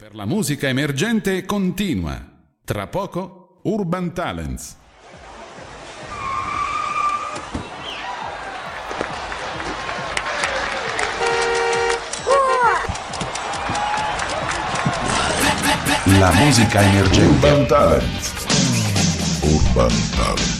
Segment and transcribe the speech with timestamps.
[0.00, 2.26] per la musica emergente continua.
[2.64, 4.76] Tra poco Urban Talents.
[16.18, 17.46] La musica emergente.
[17.46, 18.32] Urban Talents.
[19.42, 20.59] Urban Talents.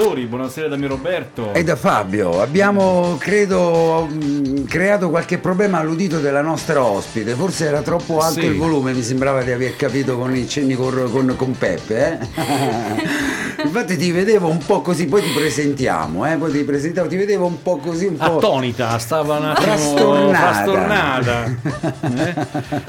[0.00, 1.52] Ascoltatori, buonasera da mio Roberto.
[1.52, 7.82] E da Fabio, abbiamo credo mh, creato qualche problema all'udito della nostra ospite, forse era
[7.82, 8.46] troppo alto Sì.
[8.46, 12.18] il volume, mi sembrava di aver capito con i cenni con, con- con Peppe.
[12.18, 13.38] eh.
[13.64, 17.46] Infatti ti vedevo un po' così, poi ti presentiamo, eh, poi ti presentiamo, ti vedevo
[17.46, 18.36] un po' così, un po'...
[18.36, 21.44] Attonita, stava un attimo Frastornata.
[21.44, 22.34] Eh?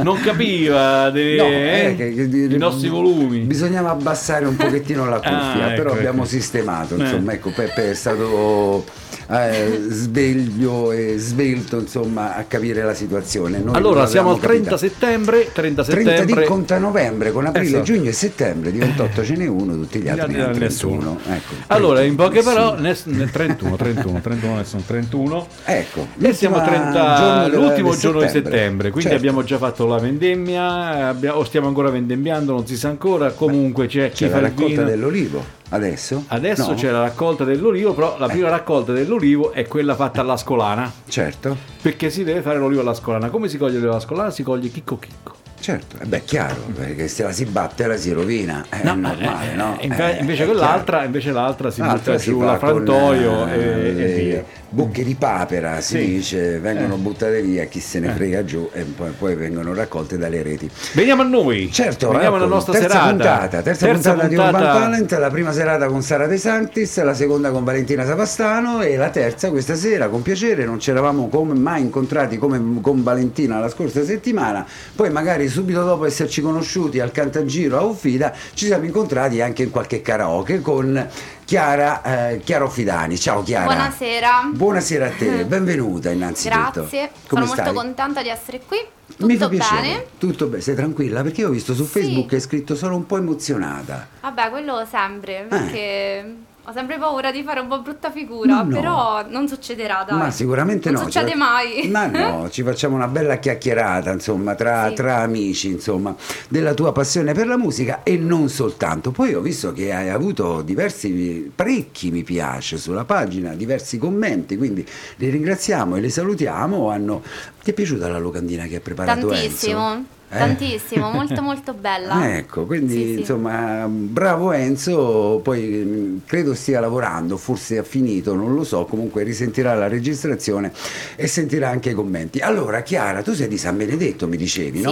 [0.03, 3.39] Non capiva dei, No, eh, eh, che- che- dei nostri volumi.
[3.39, 6.29] Bisognava abbassare un pochettino la cuffia, Ah, però ecco, abbiamo ecco.
[6.31, 6.95] sistemato.
[6.95, 6.99] Eh.
[7.01, 8.85] Insomma, ecco, Peppe è stato
[9.31, 13.59] eh, sveglio e svelto insomma, a capire la situazione.
[13.59, 14.77] Noi Allora, siamo al l'avevamo 30 capita.
[14.77, 16.45] settembre, 30 30 di settembre.
[16.45, 17.83] conta novembre con aprile, Esatto.
[17.83, 21.17] giugno e settembre di 28 ce n'è uno, tutti gli altri ne hanno nessuno.
[21.23, 21.35] 31.
[21.35, 22.53] Ecco, Allora, in poche nessuno.
[22.55, 25.47] parole, nel, nel 31, 31, 31, adesso sono 31.
[25.65, 27.15] Ecco, E siamo al l'ultima 30
[27.49, 29.17] giorno l'ultimo del giorno di settembre, quindi Certo.
[29.25, 33.31] abbiamo già fatto la vendemmia, abbia- o stiamo ancora vendemmiando, non si sa ancora.
[33.31, 34.83] Comunque c'è chi C'è fa la il raccolta vino.
[34.83, 36.23] dell'olivo adesso?
[36.27, 36.73] Adesso No?
[36.75, 41.57] c'è la raccolta dell'olivo, però la prima raccolta dell'olivo è quella fatta alla scolana, Certo,
[41.81, 43.29] perché si deve fare l'olivo alla scolana.
[43.29, 44.29] Come si coglie l'olivo alla scolana?
[44.31, 45.35] Si coglie chicco chicco.
[45.59, 49.51] certo, eh beh, è chiaro, perché se la si batte la si rovina, è normale,
[49.51, 49.77] eh, no?
[49.79, 54.05] eh, inve- Eh, invece quell'altra, invece l'altra si butta giù la frantoio e, e le
[54.13, 54.43] via.
[54.73, 56.05] Bucche di papera si Sì.
[56.05, 56.97] dice, vengono Eh.
[56.97, 60.69] buttate via, chi se ne frega giù e poi, poi vengono raccolte dalle reti.
[60.93, 61.69] Veniamo a noi.
[61.69, 63.09] Certo, veniamo ecco, alla nostra terza serata.
[63.09, 67.51] puntata, terza, puntata, di Urban Talent, la prima serata con Sara De Santis, la seconda
[67.51, 71.81] con Valentina Savastano e la terza questa sera con piacere, non ci eravamo come mai
[71.81, 74.65] incontrati come con Valentina la scorsa settimana,
[74.95, 79.69] poi magari subito dopo esserci conosciuti al Cantagiro a Uffida ci siamo incontrati anche in
[79.69, 81.07] qualche karaoke con
[81.55, 83.17] Chiara, eh, Chiara Offidani.
[83.19, 83.65] Ciao Chiara.
[83.65, 84.49] Buonasera.
[84.53, 86.71] Buonasera a te, benvenuta innanzitutto.
[86.71, 87.65] Grazie, Come sono stai?
[87.73, 88.77] molto contenta di essere qui.
[89.05, 89.81] Tutto Mi fa piacere.
[89.81, 90.05] bene?
[90.17, 91.21] Tutto bene, sei tranquilla?
[91.23, 91.89] Perché io ho visto su Sì.
[91.99, 94.07] Facebook che hai scritto sono un po' emozionata.
[94.21, 98.67] Vabbè, quello sempre, perché ho sempre paura di fare un po' brutta figura, no.
[98.67, 100.17] però non succederà, dai.
[100.17, 101.07] Ma sicuramente non no.
[101.07, 101.87] succede ci- mai.
[101.89, 104.93] Ma no, ci facciamo una bella chiacchierata, insomma, tra, Sì.
[104.93, 106.15] tra amici, insomma,
[106.47, 109.09] della tua passione per la musica e non soltanto.
[109.11, 114.85] Poi ho visto che hai avuto diversi, parecchi mi piace sulla pagina, diversi commenti, quindi
[115.15, 116.89] li ringraziamo e li salutiamo.
[116.89, 117.23] Hanno...
[117.63, 120.05] Ti è piaciuta la locandina che ha preparato Tantissimo, Enzo?
[120.33, 120.37] Eh?
[120.37, 122.19] tantissimo, molto molto bella.
[122.37, 123.19] Ecco, quindi Sì, sì.
[123.19, 129.23] insomma, bravo Enzo, poi mh, credo stia lavorando, forse ha finito, non lo so, comunque
[129.23, 130.71] risentirà la registrazione
[131.15, 132.39] e sentirà anche i commenti.
[132.39, 134.91] Allora, Chiara, tu sei di San Benedetto, mi dicevi, no?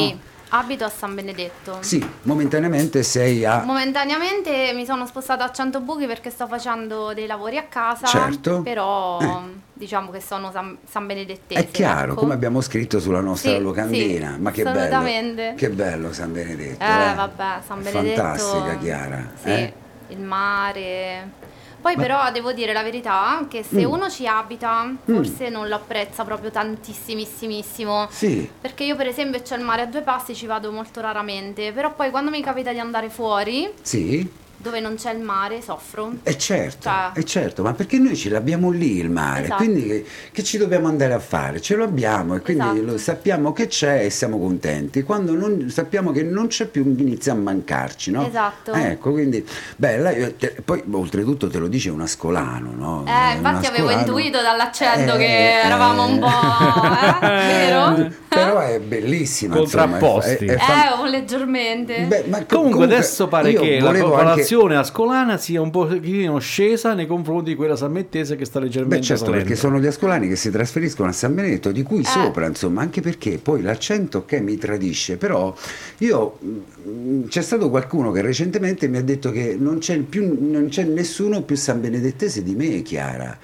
[0.49, 1.77] Abito a San Benedetto.
[1.81, 3.61] Sì, momentaneamente sei a...
[3.63, 8.61] Momentaneamente mi sono spostata a Centobuchi perché sto facendo dei lavori a casa, Certo.
[8.63, 9.41] però Eh.
[9.73, 11.59] diciamo che sono San, San Benedettese.
[11.61, 12.21] È chiaro, ecco.
[12.21, 16.83] come abbiamo scritto sulla nostra Sì, locandina, sì, ma che bello, che bello San Benedetto.
[16.83, 18.21] Eh, vabbè, San Benedetto.
[18.21, 19.29] Fantastica Chiara.
[19.41, 19.73] Sì, eh?
[20.07, 21.38] il mare.
[21.81, 23.91] Poi Ma- però devo dire la verità che se Mm.
[23.91, 28.07] uno ci abita, forse non lo apprezza proprio tantissimissimo.
[28.09, 31.71] Sì, Perché io per esempio c'è il mare a due passi, ci vado molto raramente,
[31.71, 34.29] però poi quando mi capita di andare fuori, sì,
[34.61, 36.15] dove non c'è il mare, soffro.
[36.21, 39.63] è certo, Cioè- è certo, ma perché noi ce l'abbiamo lì il mare, Esatto.
[39.63, 41.61] quindi che, che ci dobbiamo andare a fare?
[41.61, 42.83] Ce lo abbiamo e quindi Esatto.
[42.83, 45.03] lo sappiamo che c'è e siamo contenti.
[45.03, 48.27] Quando non, sappiamo che non c'è più inizia a mancarci, no?
[48.27, 48.73] Esatto.
[48.73, 49.45] Ecco, quindi
[49.77, 53.05] bella, io te- poi oltretutto te lo dice un ascolano, no?
[53.07, 56.27] Eh, infatti avevo intuito dall'accento Eh, che eravamo un po',
[57.25, 58.11] eh, vero?
[58.29, 60.45] Però è bellissima, insomma, è- Contrapposti.
[60.45, 62.05] è- è fan- Eh, leggermente.
[62.07, 66.37] Beh, ma co- Comunque, adesso pare che la volevo anche- popolazione ascolana sia un pochino
[66.39, 69.43] scesa nei confronti di quella sammettese che sta leggermente Beh certo salendo.
[69.45, 71.83] perché sono gli ascolani che si trasferiscono a San Benedetto di Eh.
[71.83, 75.53] cui sopra insomma anche perché poi l'accento che mi tradisce però
[75.99, 80.67] io mh, c'è stato qualcuno che recentemente mi ha detto che non c'è, più, non
[80.69, 83.37] c'è nessuno più San Benedettese di me Chiara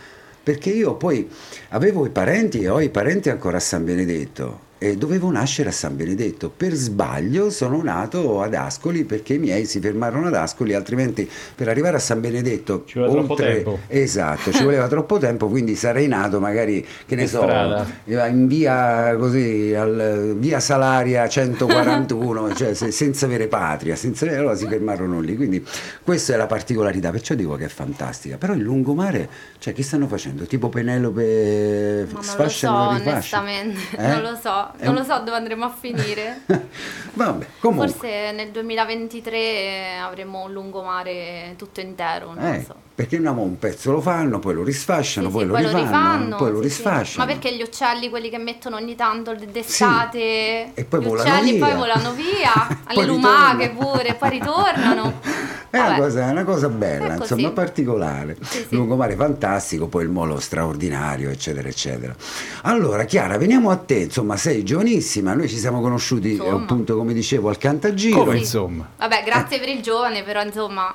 [0.44, 1.28] perché io poi
[1.70, 4.60] avevo i parenti e ho i parenti ancora a San Benedetto
[4.90, 6.52] eh, dovevo nascere a San Benedetto.
[6.56, 11.68] Per sbaglio sono nato ad Ascoli perché i miei si fermarono ad Ascoli, altrimenti per
[11.70, 13.80] arrivare a San Benedetto Ci voleva troppo tempo.
[13.88, 17.86] Esatto, ci voleva troppo tempo, quindi sarei nato magari, che ne In so, strada.
[18.28, 24.56] in via così, al, via Salaria 141, cioè se- senza avere patria, senza avere, allora
[24.56, 25.36] si fermarono lì.
[25.36, 25.66] Quindi
[26.04, 28.38] questa è la particolarità, perciò dico che è fantastica.
[28.38, 29.30] Però il lungomare,
[29.60, 30.46] cioè che stanno facendo?
[30.46, 34.08] Tipo Penelope Ma non lo so, onestamente, Eh?
[34.08, 36.42] non lo so, non lo so dove andremo a finire.
[37.14, 37.88] Vabbè, comunque.
[37.90, 42.76] Forse nel 2023 avremo un lungomare tutto intero, non Eh, lo so.
[42.94, 46.52] perché no, un pezzo lo fanno, poi lo risfasciano, Sì, poi, sì, lo, rifanno, poi
[46.52, 46.76] lo sì, sì.
[46.76, 47.26] risfasciano.
[47.26, 51.52] Ma perché gli uccelli, quelli che mettono ogni tanto d'estate, E poi gli volano uccelli
[51.54, 51.66] via.
[51.68, 52.52] poi volano via,
[52.86, 55.14] Poi alle lumache pure, poi ritornano.
[55.76, 58.38] È una cosa, è una cosa bella, insomma, particolare.
[58.44, 58.76] Sì, sì.
[58.76, 62.16] Lungomare fantastico, poi il molo straordinario, eccetera, eccetera.
[62.62, 66.64] Allora, Chiara, veniamo a te, insomma, sei giovanissima, noi ci siamo conosciuti, eh, Insomma.
[66.64, 68.20] appunto, come dicevo, al Cantagiro.
[68.20, 68.40] Come Sì.
[68.40, 68.88] insomma?
[68.98, 70.94] Vabbè, grazie per il giovane, però insomma...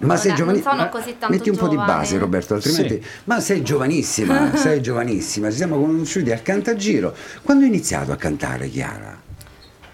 [0.00, 0.70] Ma sei è- giovanissima?
[0.74, 1.92] Non sono così tanto Metti un po' di giovane.
[1.92, 3.04] base, Roberto, altrimenti.
[3.24, 5.50] Ma sei giovanissima, sei giovanissima.
[5.50, 7.14] Ci siamo conosciuti al Cantagiro.
[7.42, 9.20] Quando hai iniziato a cantare, Chiara?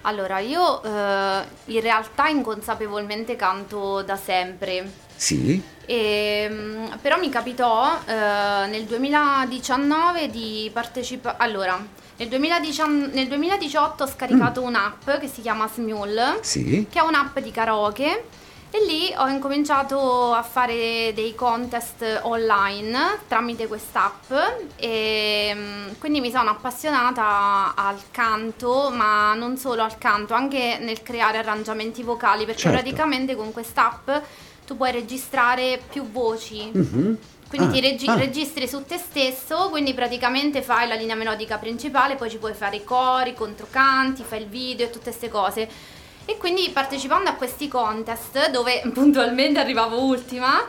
[0.02, 4.88] Allora, io eh, in realtà inconsapevolmente canto da sempre.
[5.16, 5.60] Sì?
[5.86, 11.36] Ehm, però mi capitò eh, nel 2019 di partecipare.
[11.40, 11.84] Allora,
[12.16, 14.66] nel, 2019 nel 2018 ho scaricato Mm.
[14.66, 16.86] un'app che si chiama Smule, Sì?
[16.90, 18.24] che è un'app di karaoke.
[18.68, 24.30] E lì ho incominciato a fare dei contest online tramite quest'app
[24.76, 31.00] e mm, quindi mi sono appassionata al canto, ma non solo al canto, anche nel
[31.02, 32.76] creare arrangiamenti vocali, perché Certo.
[32.78, 34.10] praticamente con quest'app
[34.66, 36.68] tu puoi registrare più voci.
[36.72, 37.18] Mhm.
[37.48, 38.14] Quindi Ah, ti regi- ah.
[38.16, 42.76] registri su te stesso, quindi praticamente fai la linea melodica principale, poi ci puoi fare
[42.76, 45.68] i cori, i controcanti, fai il video e tutte queste cose.
[46.24, 50.60] E quindi partecipando a questi contest, dove puntualmente arrivavo ultima,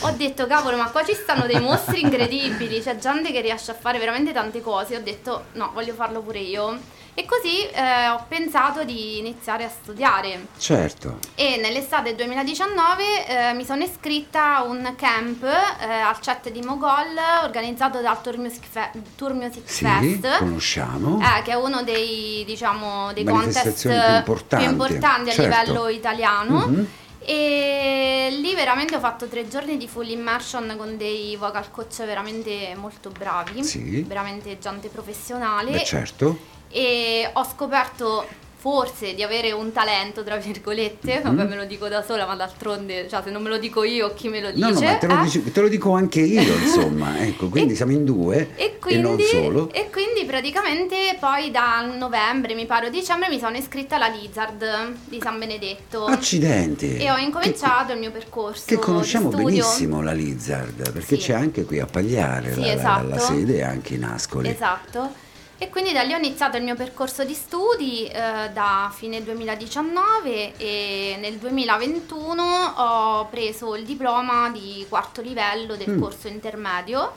[0.00, 3.74] ho detto cavolo, ma qua ci stanno dei mostri incredibili, c'è gente che riesce a
[3.74, 4.96] fare veramente tante cose.
[4.96, 6.78] Ho detto no, voglio farlo pure io.
[7.14, 10.46] E così eh, ho pensato di iniziare a studiare.
[10.56, 11.18] Certo.
[11.34, 17.14] E nell'estate 2019 eh, mi sono iscritta a un camp eh, al chat di Mogol
[17.42, 20.38] organizzato dal Tour Music, Fe- Tour Music Sì, Fest.
[20.38, 21.20] conosciamo.
[21.20, 25.42] eh, che è uno dei, diciamo, dei contest più importanti, importanti a certo.
[25.72, 26.66] livello italiano.
[26.66, 26.86] Mhm.
[27.24, 32.74] E lì veramente ho fatto tre giorni di full immersion con dei vocal coach veramente
[32.74, 34.02] molto bravi, Sì.
[34.02, 36.36] veramente gente professionale Beh, certo.
[36.72, 38.26] E ho scoperto
[38.62, 41.22] forse di avere un talento, tra virgolette, Mhm.
[41.34, 44.14] vabbè me lo dico da sola, ma d'altronde, cioè se non me lo dico io,
[44.14, 44.68] chi me lo dice?
[44.68, 45.22] No, no, ma te lo, eh?
[45.24, 47.18] dici- te lo dico anche io, insomma.
[47.18, 49.68] Ecco, quindi E- siamo in due E e non quindi, solo.
[49.72, 54.64] e quindi praticamente poi da novembre, mi pare, o dicembre, mi sono iscritta alla Lizard
[55.06, 56.04] di San Benedetto.
[56.04, 56.98] Accidenti.
[56.98, 61.22] E ho Che- incominciato il mio percorso Che conosciamo benissimo la Lizard, perché Sì.
[61.22, 63.08] c'è anche qui a Pagliare Sì, la, la- esatto.
[63.08, 64.48] la sede e anche in Ascoli.
[64.50, 65.21] Esatto.
[65.62, 70.56] E quindi da lì ho iniziato il mio percorso di studi eh, da fine 2019
[70.56, 72.42] e nel 2021
[72.78, 76.00] ho preso il diploma di quarto livello del Mm.
[76.00, 77.12] corso intermedio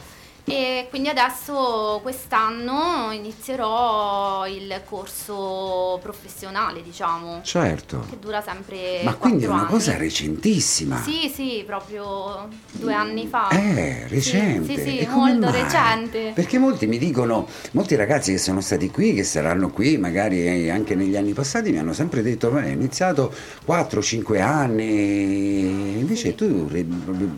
[0.48, 8.06] e quindi adesso quest'anno inizierò il corso professionale, diciamo, Certo.
[8.10, 10.02] che dura sempre Ma quindi è una cosa anni.
[10.02, 11.02] recentissima.
[11.02, 13.50] Sì, sì, proprio due anni fa.
[13.50, 14.76] Eh, recente.
[14.76, 15.62] Sì, sì, sì, molto mai?
[15.64, 16.32] recente.
[16.36, 20.94] Perché molti mi dicono, molti ragazzi che sono stati qui, che saranno qui magari anche
[20.96, 23.34] negli anni passati, mi hanno sempre detto, "Beh, è iniziato
[23.66, 26.36] 4-5 anni, invece Sì.
[26.36, 26.68] tu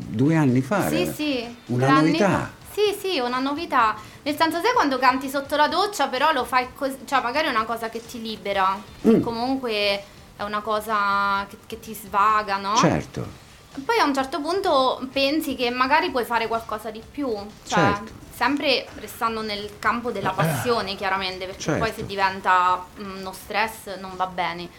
[0.09, 0.89] due anni fa.
[0.89, 1.55] Sì, sì.
[1.67, 2.56] Una novità.
[2.77, 3.95] Sì, sì, una novità.
[4.21, 7.49] Nel senso, sai quando canti sotto la doccia, però lo fai così, cioè magari è
[7.49, 9.21] una cosa che ti libera, Mm.
[9.21, 10.03] comunque
[10.35, 12.75] è una cosa che, che ti svaga, no?
[12.75, 13.25] Certo.
[13.83, 17.27] Poi a un certo punto pensi che magari puoi fare qualcosa di più,
[17.65, 18.11] cioè Certo.
[18.35, 21.83] sempre restando nel campo della passione, chiaramente, perché Certo.
[21.83, 24.69] poi se diventa mm, uno stress non va bene.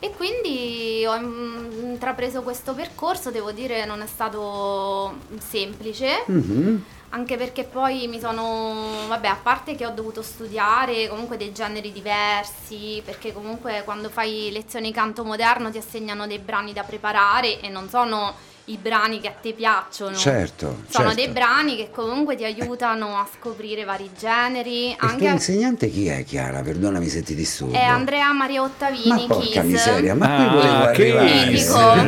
[0.00, 6.84] E quindi ho intrapreso questo percorso, devo dire non è stato semplice, Mhm.
[7.14, 11.92] Anche perché poi mi sono, vabbè, a parte che ho dovuto studiare comunque dei generi
[11.92, 17.68] diversi, perché comunque quando fai lezioni canto moderno ti assegnano dei brani da preparare e
[17.68, 18.34] non sono
[18.66, 20.16] i brani che a te piacciono.
[20.16, 21.14] Certo, Sono certo.
[21.14, 24.90] dei brani che comunque ti aiutano a scoprire vari generi.
[24.90, 26.62] Il tuo Anche insegnante chi è, Chiara?
[26.62, 27.74] Perdonami se ti disturbo.
[27.76, 29.62] è Andrea Maria Ma Ottavini, porca Kiss.
[29.64, 31.70] miseria, ma qui Ah, volevo Kiss.
[31.70, 32.06] arrivare.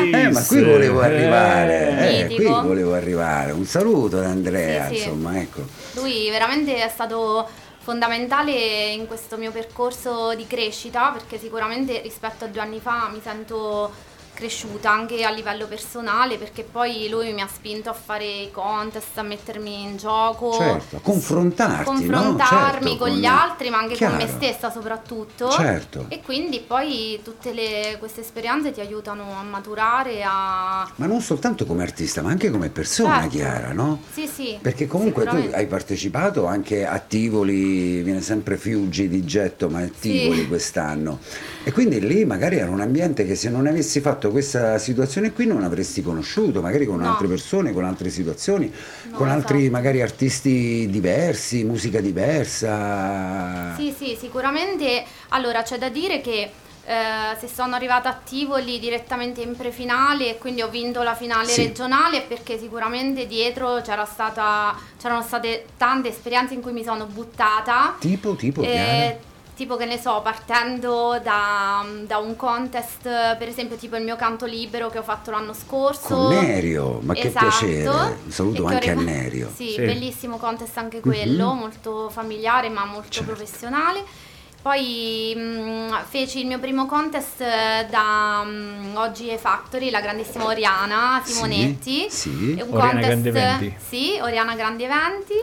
[0.00, 0.16] Mitico.
[0.16, 2.20] Eh, ma qui volevo arrivare.
[2.20, 3.52] Eh, qui volevo arrivare.
[3.52, 5.02] Un saluto ad Andrea, Sì, sì.
[5.02, 5.60] insomma, ecco.
[5.92, 7.46] Lui veramente è stato
[7.80, 13.20] fondamentale in questo mio percorso di crescita perché sicuramente rispetto a due anni fa mi
[13.22, 13.92] sento
[14.36, 19.16] cresciuta anche a livello personale perché poi lui mi ha spinto a fare i contest,
[19.16, 22.90] a mettermi in gioco, certo, a confrontarti, confrontarmi no?
[22.90, 24.16] certo, con gli altri ma anche chiaro.
[24.16, 26.06] con me stessa soprattutto certo.
[26.08, 30.88] e quindi poi tutte le, queste esperienze ti aiutano a maturare, a...
[30.96, 33.36] Ma non soltanto come artista ma anche come persona Certo.
[33.36, 34.02] Chiara, no?
[34.12, 34.58] Sì, sì.
[34.60, 39.90] Perché comunque tu hai partecipato anche a Tivoli, viene sempre Fiuggi di getto, ma è
[39.90, 40.48] Tivoli Sì.
[40.48, 41.20] quest'anno.
[41.64, 45.46] E quindi lì magari era un ambiente che se non avessi fatto questa situazione qui
[45.46, 47.08] non avresti conosciuto, magari con No.
[47.10, 48.72] altre persone, con altre situazioni,
[49.10, 49.72] No, con altri esatto.
[49.72, 53.74] magari artisti diversi, musica diversa.
[53.76, 55.04] Sì, sì, sicuramente.
[55.30, 56.50] Allora, c'è da dire che
[56.88, 61.48] eh, se sono arrivata a Tivoli direttamente in prefinale e quindi ho vinto la finale
[61.48, 61.66] Sì.
[61.66, 67.96] regionale perché sicuramente dietro c'era stata, c'erano state tante esperienze in cui mi sono buttata.
[67.98, 69.18] Tipo, tipo, Eh?
[69.56, 74.44] Tipo che ne so, partendo da, da un contest, per esempio tipo il mio canto
[74.44, 76.14] libero che ho fatto l'anno scorso.
[76.14, 77.46] Con Nerio, ma che Esatto.
[77.46, 77.88] piacere.
[78.24, 79.50] Un saluto E che anche a rifa- Nerio.
[79.54, 79.80] Sì, Sì.
[79.80, 81.58] bellissimo contest anche quello, Mhm.
[81.58, 83.32] molto familiare ma molto Certo.
[83.32, 84.04] professionale.
[84.60, 90.44] Poi mh, feci il mio primo contest eh, da mh, Oggi è Factory, la grandissima
[90.44, 92.06] Oriana Simonetti.
[92.10, 92.60] Sì, sì.
[92.60, 93.76] Un Oriana contest, Grandi Eventi.
[93.88, 95.34] Sì, Oriana Grandi Eventi.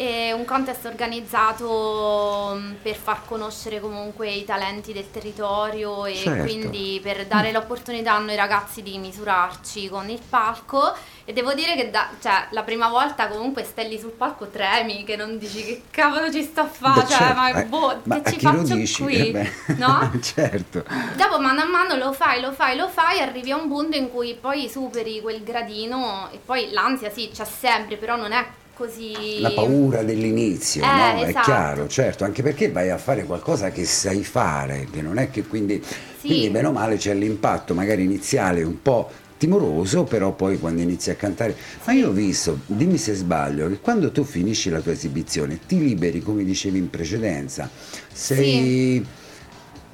[0.00, 6.42] È un contest organizzato mh, per far conoscere comunque i talenti del territorio e Certo.
[6.42, 10.94] quindi per dare l'opportunità a noi ragazzi di misurarci con il palco.
[11.26, 15.04] E devo dire che da- cioè, la prima volta comunque stai lì sul palco tremi,
[15.04, 18.20] che non dici che cavolo ci sto a fare, cioè, certo, ma, eh, boh, ma
[18.22, 19.02] che ci faccio dici?
[19.02, 19.30] qui?
[19.32, 20.10] Eh No?
[20.22, 20.82] certo.
[21.14, 24.10] Dopo mano a mano lo fai, lo fai, lo fai, arrivi a un punto in
[24.10, 28.46] cui poi superi quel gradino e poi l'ansia sì, c'è sempre, però non è
[28.80, 29.40] così...
[29.40, 31.22] La paura dell'inizio, Eh, no?
[31.22, 31.44] È esatto.
[31.44, 35.42] chiaro, certo, anche perché vai a fare qualcosa che sai fare, che non è che
[35.44, 35.82] quindi,
[36.20, 41.10] quindi bene o male c'è l'impatto magari iniziale un po' timoroso, però poi quando inizi
[41.10, 41.54] a cantare.
[41.84, 45.78] Ma io ho visto, dimmi se sbaglio, che quando tu finisci la tua esibizione ti
[45.78, 47.68] liberi, come dicevi in precedenza,
[48.12, 49.04] sei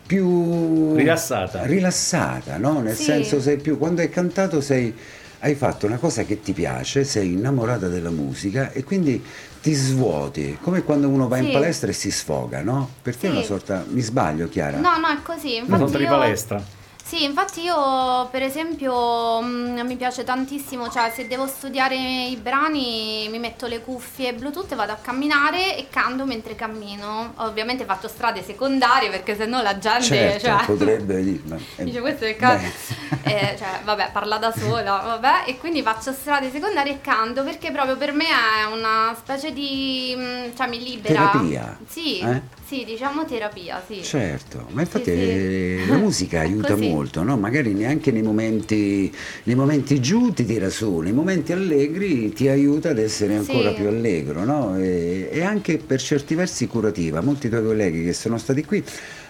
[0.07, 1.65] più Rilassata.
[1.65, 2.81] rilassata, no?
[2.81, 3.05] Nel Sì.
[3.05, 4.95] senso sei più quando hai cantato sei
[5.47, 9.23] hai fatto una cosa che ti piace, sei innamorata della musica e quindi
[9.63, 11.53] ti svuoti, come quando uno va in Sì.
[11.53, 12.89] palestra e si sfoga, no?
[13.01, 13.37] Per te è Sì.
[13.37, 14.79] una sorta mi sbaglio, Chiara?
[14.79, 15.63] No, no, è così.
[15.65, 16.61] Una sorta di io- palestra.
[17.07, 23.29] Sì, infatti io per esempio mh, mi piace tantissimo, cioè se devo studiare i brani
[23.31, 27.33] mi metto le cuffie Bluetooth, vado a camminare e canto mentre cammino.
[27.37, 30.03] Ovviamente faccio strade secondarie perché sennò la gente
[30.41, 33.23] Certo, cioè, potrebbe dire, ma- eh, dice questo è ca- beh.
[33.23, 37.71] eh, cioè, vabbè, parla da sola, vabbè, e quindi faccio strade secondarie e canto perché
[37.71, 41.31] proprio per me è una specie di mh, cioè mi libera.
[41.31, 42.43] Terapia, Sì, eh?
[42.67, 44.03] Sì, diciamo terapia, sì.
[44.03, 45.23] Certo, ma infatti Sì, sì.
[45.23, 46.89] eh, la musica aiuta così.
[46.89, 47.37] molto, no?
[47.37, 49.13] magari neanche nei momenti,
[49.45, 53.75] nei momenti giù ti tira su, nei momenti allegri ti aiuta ad essere ancora Sì.
[53.77, 54.77] più allegro no?
[54.79, 57.21] e, e anche per certi versi curativa.
[57.21, 58.83] Molti tuoi colleghi che sono stati qui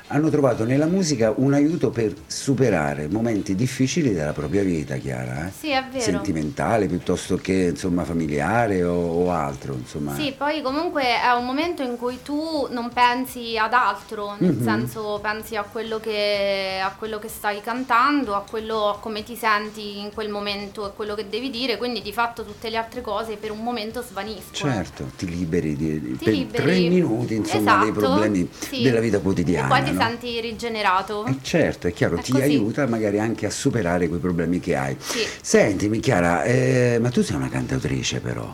[0.08, 5.52] hanno trovato nella musica un aiuto per superare momenti difficili della propria vita, Chiara, eh?
[5.58, 6.00] Sì, è vero.
[6.00, 9.75] sentimentale piuttosto che insomma familiare o, o altro.
[9.75, 10.14] Insomma.
[10.14, 14.62] Sì, poi comunque è un momento in cui tu non pensi ad altro, nel Mhm.
[14.62, 19.34] senso pensi a quello, che, a quello che stai cantando, a quello a come ti
[19.34, 23.00] senti in quel momento e quello che devi dire, quindi di fatto tutte le altre
[23.00, 24.72] cose per un momento svaniscono.
[24.72, 26.62] Certo, ti liberi di, Ti per liberi.
[26.62, 28.82] tre minuti insomma, dei Esatto, problemi sì.
[28.82, 29.66] della vita quotidiana.
[29.96, 31.24] Senti rigenerato.
[31.26, 32.44] Eh, certo, è chiaro, È ti così.
[32.44, 34.96] aiuta magari anche a superare quei problemi che hai.
[34.98, 35.26] Sì.
[35.40, 38.52] Sentimi Chiara, eh, ma tu sei una cantautrice però.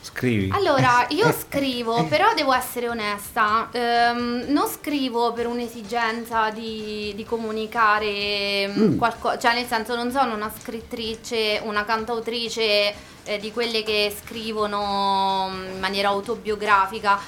[0.00, 0.50] Scrivi.
[0.52, 2.04] Allora, io Eh, scrivo, eh.
[2.04, 8.96] però devo essere onesta, ehm, non scrivo per un'esigenza di, di comunicare Mm.
[8.98, 12.94] qualcosa, cioè nel senso non sono una scrittrice, una cantautrice
[13.24, 17.18] eh, di quelle che scrivono in maniera autobiografica.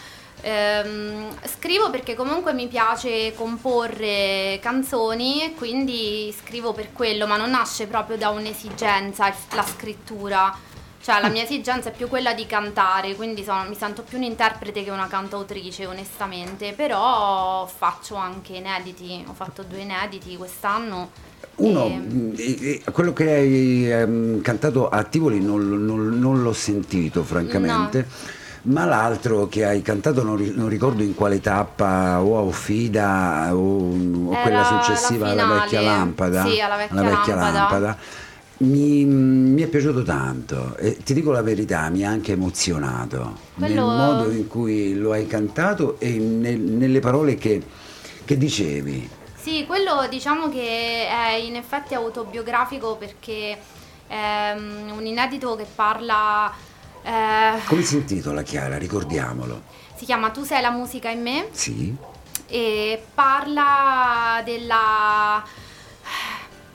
[0.51, 1.27] Ehm,
[1.59, 7.89] scrivo perché comunque mi piace comporre canzoni e quindi scrivo per quello, ma non nasce
[7.89, 10.57] proprio da un'esigenza la scrittura.
[11.03, 14.85] Cioè la mia esigenza è più quella di cantare, quindi sono- mi sento più un'interprete
[14.85, 21.11] che una cantautrice onestamente, però faccio anche inediti, ho fatto due inediti quest'anno.
[21.57, 26.43] Uno, e- mh, e- e quello che hai ehm, cantato a Tivoli non, non- non
[26.43, 28.07] l'ho sentito francamente,
[28.67, 33.55] ma l'altro che hai cantato non, ri- non ricordo in quale tappa, o a Offida
[33.55, 36.47] o, o Era quella la successiva alla vecchia lampada.
[36.47, 37.59] sì, alla vecchia alla vecchia lampada.
[37.59, 37.99] lampada.
[38.59, 43.75] Mi, mi è piaciuto tanto e ti dico la verità, mi ha anche emozionato Quello-
[43.75, 47.63] nel modo in cui lo hai cantato e nel- nelle parole che,
[48.25, 49.11] che dicevi.
[49.35, 53.57] Sì, quello diciamo che è in effetti autobiografico perché
[54.07, 56.51] è mm, un inedito che parla,
[57.07, 58.77] eh, Come si intitola Chiara?
[58.79, 59.63] Ricordiamolo.
[59.97, 61.95] si chiama Tu sei la musica in me Sì?
[62.49, 65.43] e parla della,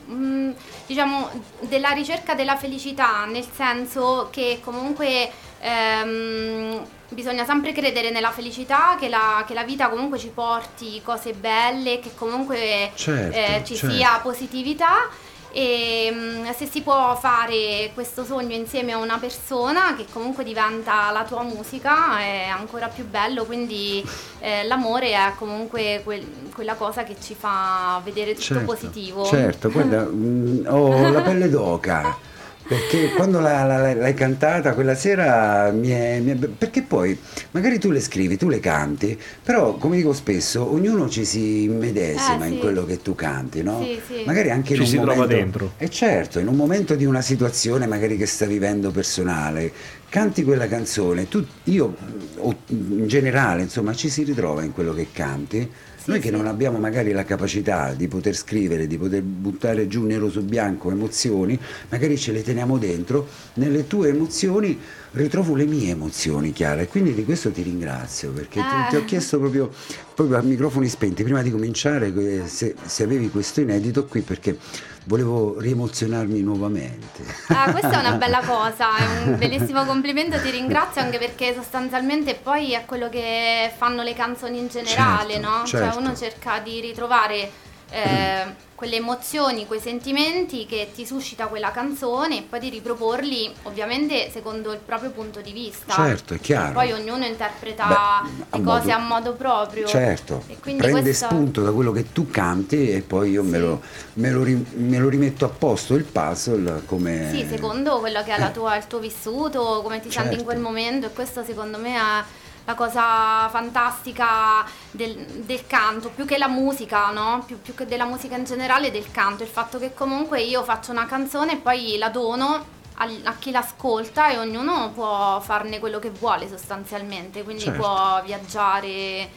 [0.10, 0.52] mm,
[0.86, 1.30] diciamo,
[1.62, 9.08] della ricerca della felicità, nel senso che comunque ehm, bisogna sempre credere nella felicità, che
[9.10, 13.96] la, che la vita comunque ci porti cose belle, che comunque Certo, eh, ci certo.
[13.96, 15.08] sia positività.
[15.54, 21.12] E mm, se si può fare questo sogno insieme a una persona che comunque diventa
[21.12, 24.04] la tua musica è ancora più bello, quindi
[24.40, 29.26] eh, l'amore è comunque quel- quella cosa che ci fa vedere tutto positivo.
[29.26, 32.30] Certo, guarda, mm, ho la pelle d'oca.
[32.72, 37.20] Perché quando la- la- l'hai cantata quella sera mi è, mi è- Perché poi
[37.52, 42.46] magari tu le scrivi, tu le canti, però come dico spesso, ognuno ci si immedesima
[42.46, 42.60] Eh, in sì.
[42.60, 43.86] quello che tu canti, no?
[43.92, 44.22] Sì, sì.
[44.24, 45.36] Magari anche in Ci un si trova momento...
[45.36, 45.72] dentro.
[45.78, 49.70] E certo, in un momento di una situazione magari che sta vivendo personale,
[50.08, 51.94] canti quella canzone, tu, io
[52.38, 55.70] o in generale, insomma, ci si ritrova in quello che canti.
[56.06, 60.30] Noi che non abbiamo magari la capacità di poter scrivere, di poter buttare giù nero
[60.32, 61.58] su bianco emozioni,
[61.90, 64.80] magari ce le teniamo dentro, nelle tue emozioni
[65.12, 68.88] ritrovo le mie emozioni, Chiara, e quindi di questo ti ringrazio, perché ti, Ah.
[68.90, 69.70] ti ho chiesto proprio,
[70.16, 74.58] proprio a microfoni spenti, prima di cominciare, que- se, se avevi questo inedito qui, perché
[75.06, 77.24] volevo riemozionarmi nuovamente.
[77.48, 82.36] Ah, questa è una bella cosa, è un bellissimo complimento, ti ringrazio anche perché sostanzialmente
[82.36, 85.66] poi è quello che fanno le canzoni in generale, Certo, no?
[85.66, 86.00] Cioè certo.
[86.00, 92.42] uno cerca di ritrovare eh, quelle emozioni, quei sentimenti che ti suscita quella canzone e
[92.42, 95.94] poi di riproporli ovviamente secondo il proprio punto di vista.
[95.94, 96.72] Certo, è chiaro.
[96.74, 99.86] Poi ognuno interpreta Beh, le cose modo- a modo proprio.
[99.86, 103.64] Certo, prende questa- spunto da quello che tu canti e poi io me, Sì.
[103.64, 103.82] lo,
[104.14, 107.30] me lo ri- me lo rimetto a posto il puzzle come...
[107.32, 108.54] Sì, secondo quello che è la Eh.
[108.54, 110.44] tua- il tuo vissuto, come ti senti in Certo.
[110.46, 112.24] quel momento e questo secondo me è
[112.66, 117.44] la cosa fantastica del, del canto, più che la musica, no?
[117.46, 120.92] Più, più che della musica in generale, del canto, il fatto che comunque io faccio
[120.92, 125.98] una canzone e poi la dono al- a chi l'ascolta e ognuno può farne quello
[126.00, 127.80] che vuole sostanzialmente, quindi Certo.
[127.82, 129.30] può viaggiare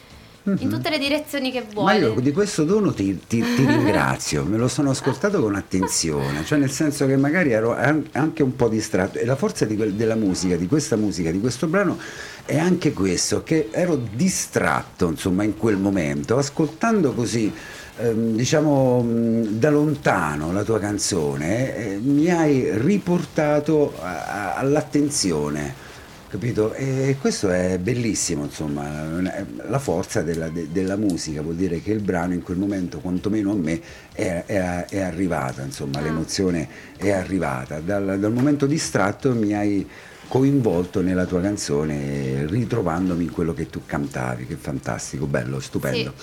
[0.47, 1.97] in tutte le direzioni che Ma vuole.
[1.97, 6.59] io di questo dono ti, ti- ti ringrazio, me lo sono ascoltato con attenzione, cioè
[6.59, 10.13] nel senso che magari ero an- anche un po' distratto e la forza quel- della
[10.15, 11.97] musica, di questa musica, di questo brano
[12.45, 17.51] è anche questo, che ero distratto insomma in quel momento, ascoltando così
[17.97, 25.83] ehm, diciamo mh, da lontano la tua canzone, eh, mi hai riportato a- a- all'attenzione.
[26.27, 26.73] Capito?
[26.73, 29.21] E questo è bellissimo, insomma,
[29.69, 33.51] la forza della, de- della musica vuol dire che il brano in quel momento, quantomeno
[33.51, 33.79] a me,
[34.11, 36.01] è, è- è arrivata, insomma, Ah.
[36.01, 37.79] l'emozione è arrivata.
[37.79, 39.87] Dal, dal momento distratto mi hai
[40.27, 46.13] coinvolto nella tua canzone, ritrovandomi in quello che tu cantavi, che fantastico, bello, stupendo.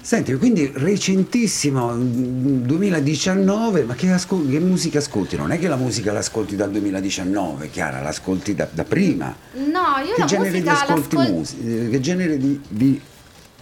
[0.00, 5.36] Senti, quindi recentissimo, mm, 2019, ma che, ascol- che musica ascolti?
[5.36, 9.34] Non è che la musica l'ascolti dal 2019, Chiara, l'ascolti da, da prima.
[9.54, 11.88] No, io Che la genere di musica ascolti l'ascol- musica?
[11.90, 13.00] Che genere di, di-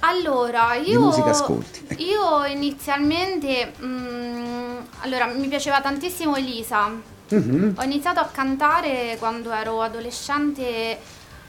[0.00, 1.82] Allora, Di io, musica ascolti?
[1.88, 2.02] Ecco.
[2.02, 7.16] io inizialmente, mm, allora, mi piaceva tantissimo Elisa.
[7.30, 7.74] Mhm.
[7.76, 10.98] Ho iniziato a cantare quando ero adolescente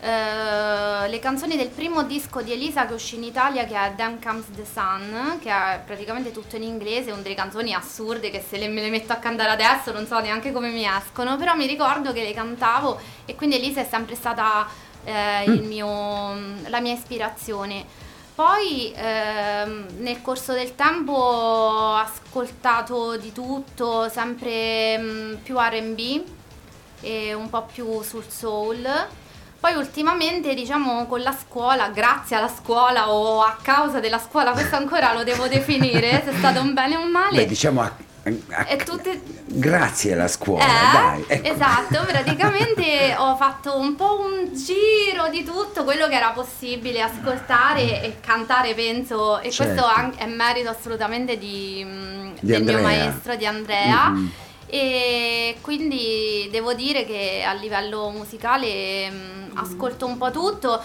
[0.02, 4.22] eh, le canzoni del primo disco di Elisa che uscì in Italia che è Then
[4.22, 8.58] Comes the Sun, che è praticamente tutto in inglese, una delle canzoni assurde che se
[8.58, 11.66] le, me le metto a cantare adesso non so neanche come mi escono, però mi
[11.66, 14.68] ricordo che le cantavo e quindi Elisa è sempre stata
[15.04, 15.88] eh, il mio,
[16.68, 18.08] la mia ispirazione.
[18.40, 26.24] Poi ehm, nel corso del tempo ho ascoltato di tutto, sempre mm, più RB
[27.02, 28.88] e un po' più sul soul.
[29.60, 34.78] Poi ultimamente, diciamo, con la scuola, grazie alla scuola o a causa della scuola, questo
[34.78, 37.36] ancora lo devo definire, se è stato un bene o un male.
[37.36, 37.94] Beh, diciamo a-
[38.68, 41.24] E tutte- grazie alla scuola, Eh, dai.
[41.28, 41.48] ecco.
[41.54, 48.04] Esatto, praticamente ho fatto un po' un giro di tutto quello che era possibile ascoltare
[48.04, 49.82] e cantare, penso, e Certo.
[49.84, 52.82] questo è merito assolutamente di, mm, Di del mio Andrea.
[53.06, 54.10] maestro, di Andrea.
[54.10, 54.32] Mhm.
[54.72, 60.80] E quindi devo dire che a livello musicale mm, ascolto un po' tutto.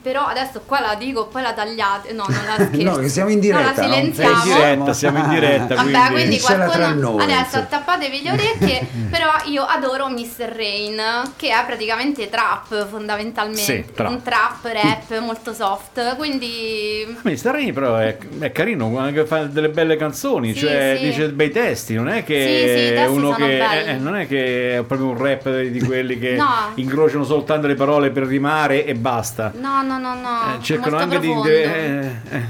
[0.00, 2.12] Però adesso qua la dico, poi la tagliate.
[2.12, 2.80] No, non la scherzo.
[2.92, 3.94] No, che siamo in diretta, No, la?
[3.94, 4.42] È in silenziamo.
[4.44, 5.74] diretta, siamo in diretta.
[5.74, 6.38] Vabbè, quindi...
[6.38, 7.62] tra qualcuno noi, adesso insomma.
[7.64, 10.52] attappatevi le orecchie, però io adoro Mr.
[10.54, 11.00] Rain,
[11.36, 14.10] che è praticamente trap fondamentalmente, Sì, trap.
[14.10, 17.50] un trap rap molto soft, quindi Mr.
[17.50, 21.04] Rain però è, è carino, anche fa delle belle canzoni, Sì, cioè sì.
[21.04, 23.88] dice bei testi, non è che Sì, sì, i è testi uno che belli.
[23.90, 26.72] eh, non è che è proprio un rap di quelli che No.
[26.74, 29.52] incrociano soltanto le parole per rimare e basta.
[29.54, 31.42] no, no, no, no, Eh, cercano anche profondo.
[31.48, 32.42] di eh, eh,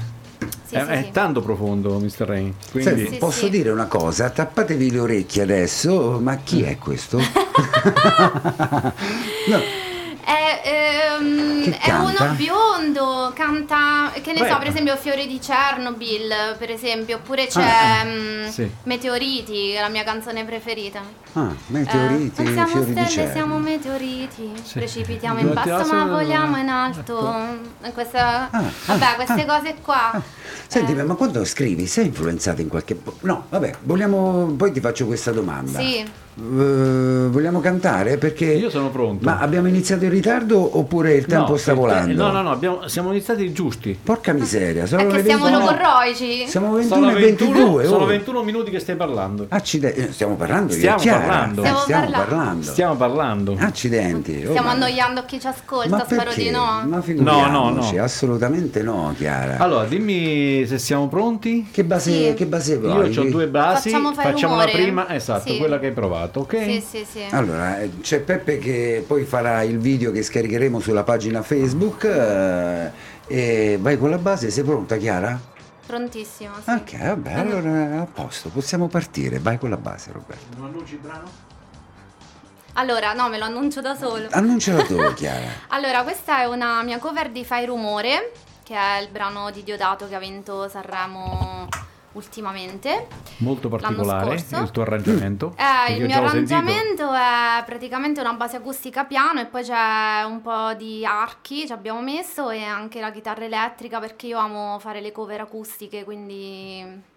[0.65, 1.11] Sì, è, sì, è sì.
[1.11, 2.25] tanto profondo Mr.
[2.25, 2.53] Rain.
[2.71, 3.49] Quindi Senti, Sì, posso sì.
[3.51, 4.29] dire una cosa?
[4.29, 7.19] Tappatevi le orecchie adesso, ma chi è questo?
[9.47, 9.57] No,
[10.25, 12.23] È, ehm, Che è canta?
[12.23, 14.49] uno biondo, canta, che ne Beh.
[14.49, 18.69] so, per esempio Fiori di Chernobyl, per esempio, oppure c'è Ah, mm, sì.
[18.83, 21.01] Meteoriti, che è la mia canzone preferita.
[21.33, 24.51] ah, meteoriti, Eh, non siamo fiori di stelle, siamo meteoriti.
[24.63, 24.73] Sì.
[24.79, 27.33] Precipitiamo in basso, ma voliamo in alto.
[27.93, 30.21] Questa- Ah, vabbè, queste cose qua.
[30.67, 32.99] Senti, eh, ma quando scrivi sei influenzato in qualche...
[33.21, 34.53] No, vabbè, vogliamo...
[34.57, 35.79] Poi ti faccio questa domanda.
[35.79, 35.97] Sì.
[35.99, 38.17] Eh, vogliamo cantare?
[38.17, 38.45] Perché...
[38.45, 39.23] Io sono pronto.
[39.23, 42.13] Ma abbiamo iniziato in ritardo oppure il tempo No, sta te- volando?
[42.23, 43.97] No, no, no, abbiamo- siamo iniziati giusti.
[44.01, 45.59] Porca miseria, sono le siamo 21.
[45.65, 46.47] logorroici.
[46.47, 47.85] Siamo 21 Sono e 21, 22.
[47.85, 48.07] sono oh.
[48.07, 49.45] 21 minuti che stai parlando.
[49.49, 51.19] Accidenti, eh, stiamo parlando io Stiamo Chiara.
[51.19, 51.61] parlando.
[51.61, 52.29] Eh, Stiamo stiamo parlando.
[52.35, 52.63] parlando.
[52.71, 53.55] Stiamo parlando.
[53.59, 54.43] Accidenti.
[54.45, 56.43] oh, Stiamo ma- annoiando chi ci ascolta, Ma spero perché?
[56.43, 56.81] di no.
[56.85, 57.93] Ma No, no, no.
[58.01, 59.57] assolutamente no, Chiara.
[59.57, 61.67] Allora, dimmi se siamo pronti.
[61.71, 62.33] che base, Sì.
[62.33, 63.17] che base Io vuoi?
[63.17, 65.57] ho due basi, Facciamo facciamo la prima, esatto, Sì.
[65.57, 66.63] quella che hai provato, ok?
[66.63, 67.19] Sì, sì, sì.
[67.31, 72.91] Allora, eh, c'è Peppe che poi farà il video che scaricheremo sulla pagina Facebook eh,
[73.27, 75.39] e vai con la base, sei pronta Chiara?
[75.85, 76.71] Prontissimo, sì.
[76.71, 80.57] Ok, vabbè, allora a posto, possiamo partire, vai con la base Roberto.
[80.57, 81.29] Non annunci il brano?
[82.73, 84.27] Allora, no, me lo annuncio da solo.
[84.31, 85.51] Annunciala tu Chiara.
[85.67, 88.31] Allora, questa è una mia cover di Fai Rumore,
[88.63, 91.67] che è il brano di Diodato che ha vinto Sanremo
[92.13, 93.07] ultimamente.
[93.37, 95.55] Molto particolare il tuo arrangiamento.
[95.57, 96.55] Eh, il io mio l'ho sentito.
[96.55, 101.71] arrangiamento è praticamente una base acustica piano e poi c'è un po' di archi, ci
[101.73, 107.11] abbiamo messo e anche la chitarra elettrica perché io amo fare le cover acustiche, quindi...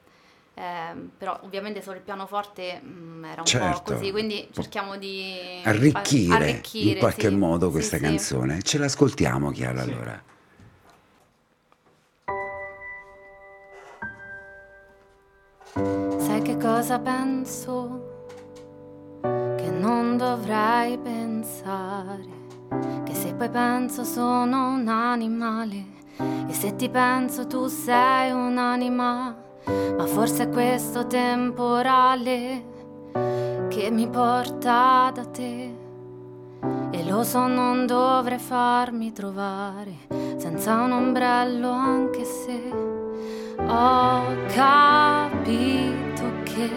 [0.55, 3.83] ehm, però ovviamente solo il pianoforte mm, era un Certo.
[3.83, 7.35] po' così, quindi cerchiamo di Arricchire, arricchire, in qualche sì.
[7.37, 8.03] modo Sì, questa sì.
[8.03, 8.63] canzone.
[8.63, 10.23] Ce l'ascoltiamo Chiara allora.
[15.77, 18.15] Sai che cosa penso?
[19.21, 22.25] Che non dovrei pensare.
[23.05, 25.85] Che se poi penso sono un animale.
[26.49, 29.37] E se ti penso tu sei un'anima.
[29.97, 32.65] Ma forse è questo temporale
[33.69, 35.75] che mi porta da te.
[36.91, 39.93] E lo so, non dovrei farmi trovare
[40.39, 43.06] senza un ombrello anche se
[43.59, 46.71] ho capito che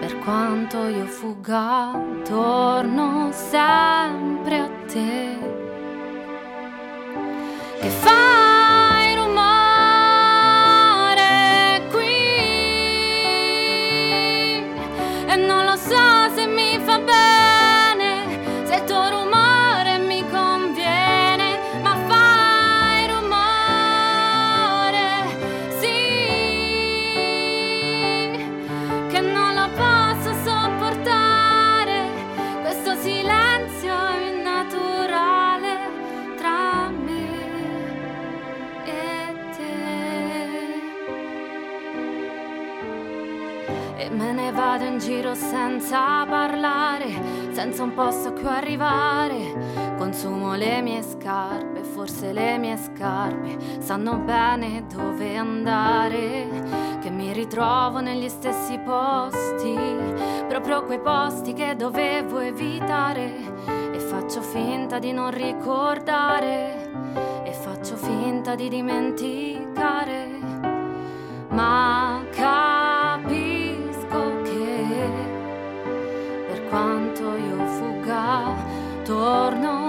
[0.00, 1.92] per quanto io fugga
[2.24, 5.38] torno sempre a te.
[7.80, 9.42] Che fai rumore
[11.90, 12.16] qui?
[15.26, 17.35] E non lo so se mi fa bene
[47.76, 47.94] senza un
[48.28, 49.94] a cui arrivare.
[49.98, 56.48] Consumo le mie scarpe, forse le mie scarpe sanno bene dove andare.
[57.02, 59.76] Che mi ritrovo negli stessi posti,
[60.48, 63.34] proprio quei posti che dovevo evitare.
[63.92, 66.90] E faccio finta di non ricordare,
[67.44, 70.36] e faccio finta di dimenticare
[71.50, 72.75] ma capisco
[79.26, 79.85] torno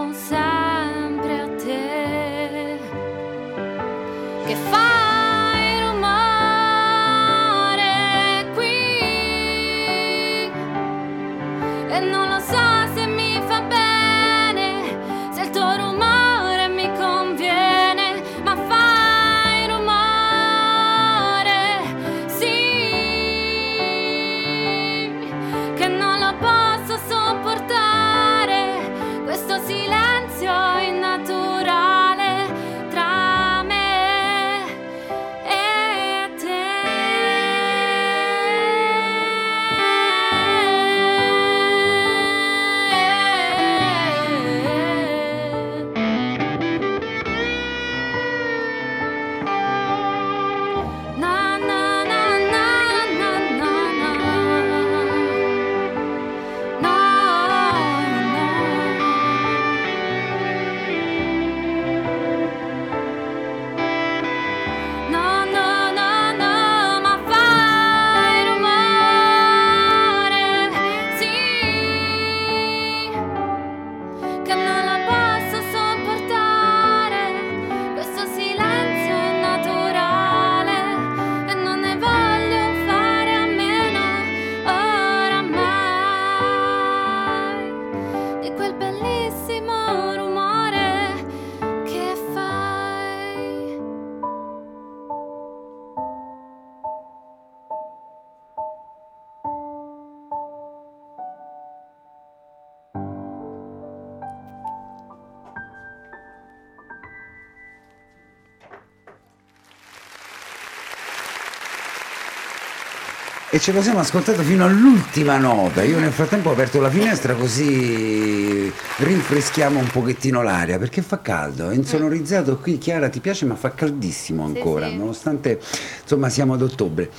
[113.57, 115.81] E ce lo siamo ascoltato fino all'ultima nota.
[115.81, 121.71] Io nel frattempo ho aperto la finestra così rinfreschiamo un pochettino l'aria perché fa caldo.
[121.71, 124.97] È insonorizzato qui, Chiara, ti piace, ma fa caldissimo ancora, Sì, sì.
[124.99, 125.59] nonostante
[126.03, 127.09] insomma siamo ad ottobre.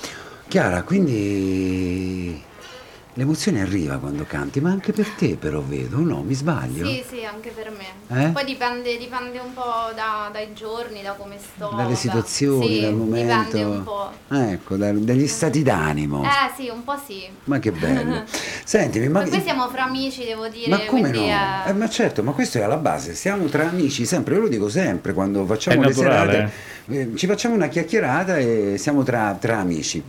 [0.46, 2.40] Chiara, quindi
[3.18, 6.22] l'emozione arriva quando canti, ma anche per te però vedo, no?
[6.22, 6.87] Mi sbaglio?
[6.87, 8.26] Sì, sì, anche per me.
[8.26, 8.28] Eh?
[8.28, 11.72] Poi dipende, dipende un po' da- dai giorni, da come sto.
[11.74, 13.57] Dalle situazioni, Sì, dal momento.
[13.57, 14.11] Dipende un po'.
[14.28, 16.22] Ecco, da- dagli stati d'animo.
[16.22, 17.24] Eh sì, un po' sì.
[17.44, 18.22] Ma che bello.
[18.64, 20.68] Sentimi, ma Poi siamo fra amici, devo dire.
[20.68, 21.64] Ma come quindi, no?
[21.66, 24.48] eh, Eh, ma certo, ma questo è alla base, siamo tra amici sempre, io lo
[24.48, 26.33] dico sempre quando facciamo È le naturale.
[26.87, 30.04] serate, eh, ci facciamo una chiacchierata e siamo tra, tra amici.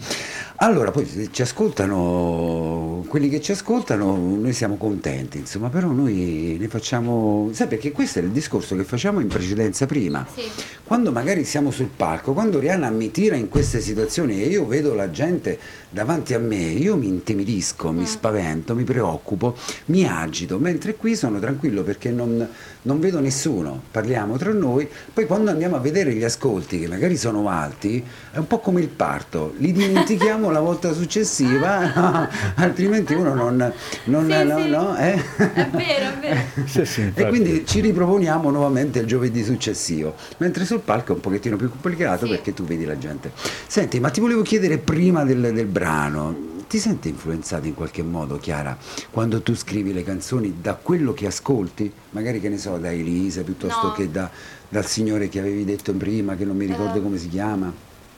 [0.62, 6.58] Allora, poi se ci ascoltano, quelli che ci ascoltano, noi siamo contenti, insomma, però noi
[6.60, 10.28] ne facciamo, sai perché questo è il discorso che facciamo in precedenza prima.
[10.30, 10.42] Sì.
[10.84, 14.94] Quando magari siamo sul palco, quando Rihanna mi tira in queste situazioni e io vedo
[14.94, 15.58] la gente
[15.90, 21.40] davanti a me, io mi intimidisco, mi spavento, mi preoccupo, mi agito, mentre qui sono
[21.40, 22.48] tranquillo perché non,
[22.84, 27.18] non vedo nessuno, parliamo tra noi, poi quando andiamo a vedere gli ascolti che magari
[27.18, 33.34] sono alti, è un po' come il parto, li dimentichiamo la volta successiva, altrimenti uno
[33.34, 33.74] non...
[34.06, 34.70] non Sì, no, sì.
[34.70, 35.14] no, eh?
[35.54, 36.40] È vero, è vero.
[36.70, 41.22] Sì, sì, E quindi ci riproponiamo nuovamente il giovedì successivo, mentre sul palco è un
[41.22, 42.32] pochettino più complicato Sì.
[42.32, 43.32] perché tu vedi la gente.
[43.66, 46.36] Senti, ma ti volevo chiedere prima del, del brano,
[46.68, 48.78] ti senti influenzato in qualche modo, Chiara,
[49.12, 51.92] quando tu scrivi le canzoni da quello che ascolti?
[52.10, 53.94] Magari che ne so, da Elisa piuttosto No.
[53.94, 54.30] che da-
[54.68, 57.02] dal signore che avevi detto prima, che non mi ricordo Eh.
[57.02, 57.72] come si chiama.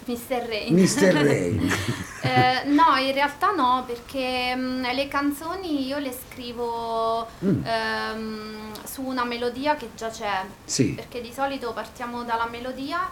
[0.06, 0.45] Mr.
[0.50, 0.74] Rain.
[0.74, 1.13] Mr.
[1.24, 1.71] Rain.
[2.24, 7.62] Eh, no, in realtà no, perché mm, le canzoni io le scrivo Mm.
[7.63, 10.41] ehm, su una melodia che già c'è.
[10.65, 10.93] Sì.
[10.93, 13.08] Perché di solito partiamo dalla melodia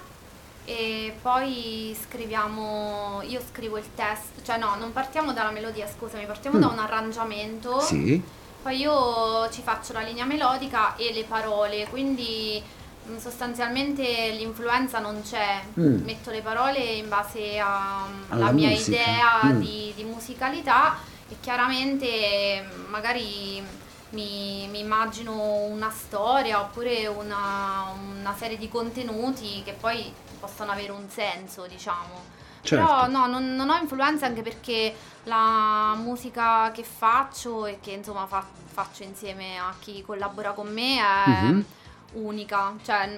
[0.69, 6.57] e poi scriviamo, io scrivo il testo, cioè no, non partiamo dalla melodia, scusami, partiamo
[6.57, 6.61] Mm.
[6.61, 7.79] da un arrangiamento.
[7.79, 8.21] Sì.
[8.61, 12.61] Poi io ci faccio la linea melodica e le parole, quindi
[13.07, 14.03] mh, sostanzialmente
[14.37, 15.59] l'influenza non c'è.
[15.79, 16.03] Mm.
[16.03, 18.91] Metto le parole in base a- Alla mia musica.
[19.01, 19.59] idea Mm.
[19.61, 20.97] di, di musicalità
[21.29, 23.63] e chiaramente magari
[24.11, 30.91] mi, mi immagino una storia oppure una, una serie di contenuti che poi possono avere
[30.91, 32.37] un senso, diciamo.
[32.61, 32.85] Certo.
[32.85, 34.93] Però no, non, non ho influenza anche perché
[35.23, 40.97] la musica che faccio e che insomma fa- faccio insieme a chi collabora con me
[40.99, 41.65] è Mhm.
[42.13, 43.09] Unica, cioè,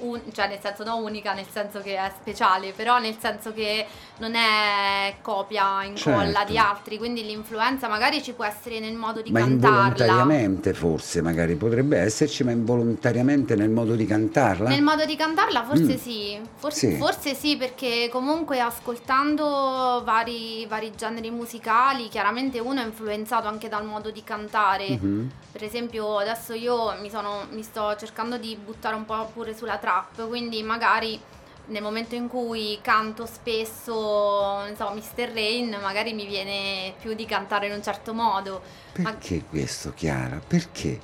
[0.00, 3.86] un- cioè nel senso non unica, nel senso che è speciale, però nel senso che
[4.18, 6.50] non è copia, incolla Certo.
[6.52, 9.76] di altri, quindi l'influenza magari ci può essere nel modo di Ma cantarla.
[9.78, 14.68] involontariamente forse, magari potrebbe esserci, ma involontariamente nel modo di cantarla?
[14.68, 15.96] Nel modo di cantarla forse Mm.
[15.96, 16.40] sì.
[16.56, 16.96] Forse, Sì.
[16.96, 23.84] forse sì, perché comunque ascoltando vari, vari generi musicali, chiaramente uno è influenzato anche dal
[23.84, 24.88] modo di cantare.
[24.90, 25.30] Mhm.
[25.52, 29.78] Per esempio, adesso io mi, sono, mi sto cercando di buttare un po' pure sulla
[29.78, 31.20] trap, quindi magari
[31.66, 35.30] nel momento in cui canto spesso, non so, Mr.
[35.32, 38.60] Rain, magari mi viene più di cantare in un certo modo.
[38.96, 40.40] Ma- Perché questo, Chiara?
[40.44, 40.98] Perché?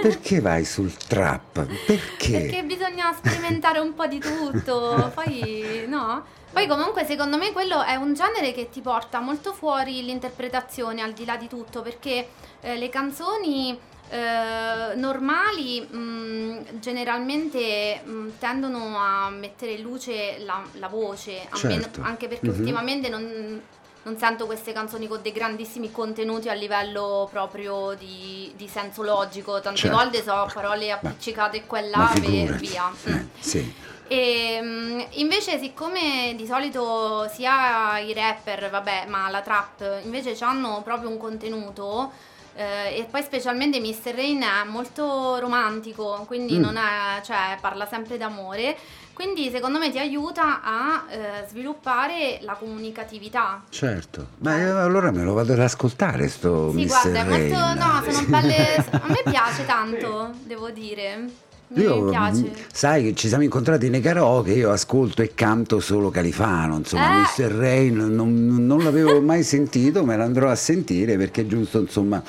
[0.00, 1.66] Perché vai sul trap?
[1.84, 2.30] Perché?
[2.40, 6.24] Perché bisogna sperimentare un po' di tutto, poi no?
[6.50, 11.12] Poi comunque secondo me quello è un genere che ti porta molto fuori l'interpretazione al
[11.12, 12.28] di là di tutto, perché
[12.60, 13.78] eh, le canzoni
[14.10, 22.00] eh, normali mh, generalmente mh, tendono a mettere in luce la, la voce, Certo.
[22.02, 22.58] anche perché Mhm.
[22.58, 23.60] ultimamente non,
[24.02, 29.60] non sento queste canzoni con dei grandissimi contenuti a livello proprio di, di senso logico,
[29.60, 29.96] tante Certo.
[29.96, 32.90] volte so parole appiccicate qua e là e via.
[33.04, 33.26] Eh, Mm.
[33.40, 33.74] sì.
[34.10, 40.80] E mm, invece siccome di solito sia i rapper, vabbè, ma la trap invece hanno
[40.82, 42.10] proprio un contenuto
[42.58, 44.14] eh, e poi specialmente Mr.
[44.14, 46.60] Rain è molto romantico, quindi Mm.
[46.60, 48.76] non è, cioè parla sempre d'amore,
[49.12, 53.62] quindi secondo me ti aiuta a eh, sviluppare la comunicatività.
[53.70, 56.86] Certo, ma io allora me lo vado ad ascoltare sto Sì, Mr.
[56.86, 57.78] guarda, è molto, Rain.
[57.78, 61.46] no, sono belle, a me piace tanto, devo dire.
[61.70, 62.40] Mi Io, piace.
[62.40, 67.18] mh, sai che ci siamo incontrati nei karaoke, io ascolto e canto solo Califano, insomma,
[67.20, 67.42] Eh.
[67.42, 67.50] Mr.
[67.50, 72.22] Rain non, non l'avevo mai sentito, me l'andrò a sentire perché è giusto, insomma,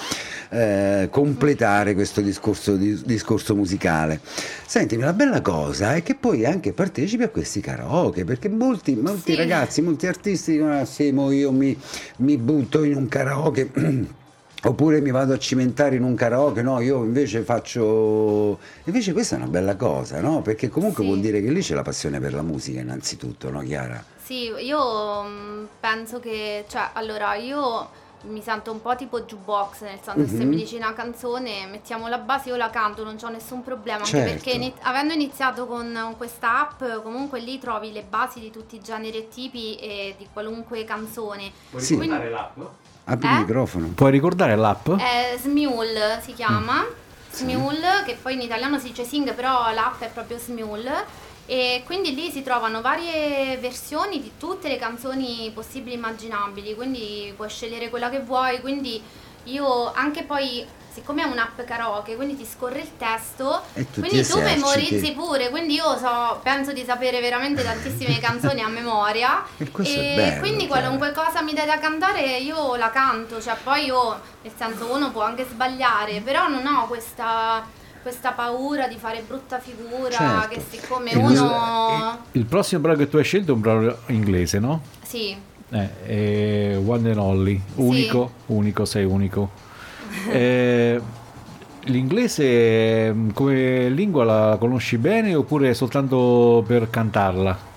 [0.50, 4.20] eh, completare questo discorso, di- discorso musicale.
[4.66, 9.32] Sentimi, la bella cosa è che poi anche partecipi a questi karaoke, perché molti, molti
[9.32, 9.38] Sì.
[9.38, 11.78] ragazzi, molti artisti dicono, ah, sì, mo io mi,
[12.18, 13.70] mi butto in un karaoke.
[14.62, 18.60] Oppure mi vado a cimentare in un karaoke, no, io invece faccio...
[18.84, 20.42] Invece questa è una bella cosa, no?
[20.42, 21.10] Perché comunque Sì.
[21.10, 24.04] vuol dire che lì c'è la passione per la musica innanzitutto, no Chiara?
[24.22, 27.90] Sì, io mm, penso che, cioè, allora io
[28.24, 30.50] mi sento un po' tipo jukebox, nel senso che se Mhm.
[30.50, 34.10] mi dici una canzone, mettiamo la base, io la canto, non c'ho nessun problema, anche
[34.10, 34.34] Certo.
[34.34, 38.82] perché ini- avendo iniziato con questa app, comunque lì trovi le basi di tutti i
[38.82, 41.50] generi e tipi e di qualunque canzone.
[41.70, 41.94] Puoi Sì.
[41.98, 42.58] ricordare l'app?
[43.10, 43.32] Apri Eh?
[43.34, 43.88] il microfono.
[43.96, 44.90] Puoi ricordare l'app?
[44.92, 47.32] È Smule si chiama, Mm.
[47.32, 51.28] Smule, che poi in italiano si dice Sing, però l'app è proprio Smule.
[51.46, 57.34] E quindi lì si trovano varie versioni di tutte le canzoni possibili e immaginabili, quindi
[57.36, 59.02] puoi scegliere quella che vuoi, quindi
[59.46, 60.64] io anche poi,
[61.00, 65.50] siccome è un'app karaoke, quindi ti scorre il testo, E tu quindi tu memorizzi pure,
[65.50, 70.40] quindi io so, penso di sapere veramente tantissime canzoni a memoria E questo è bello,
[70.42, 74.92] quindi qualunque cosa mi dai da cantare io la canto, cioè poi io, nel senso
[74.94, 77.66] uno può anche sbagliare, però non ho questa,
[78.02, 80.48] questa paura di fare brutta figura, Certo.
[80.50, 82.26] che siccome E uno...
[82.34, 84.82] Il prossimo brano che tu hai scelto è un brano inglese, no?
[85.06, 85.36] Sì,
[85.72, 89.68] Eh, One and Only, unico, unico, sei unico.
[90.30, 91.02] Eh,
[91.84, 97.68] l'inglese mm, come lingua la conosci bene oppure soltanto per cantarla?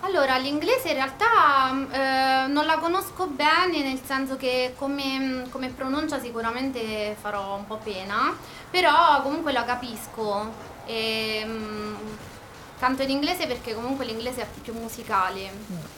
[0.00, 5.68] Allora, l'inglese in realtà mh, eh, non la conosco bene, nel senso che come, come
[5.68, 8.34] pronuncia sicuramente farò un po' pena,
[8.70, 10.50] però comunque la capisco.
[10.86, 11.96] E, mh,
[12.80, 15.50] canto in inglese perché comunque l'inglese è più musicale,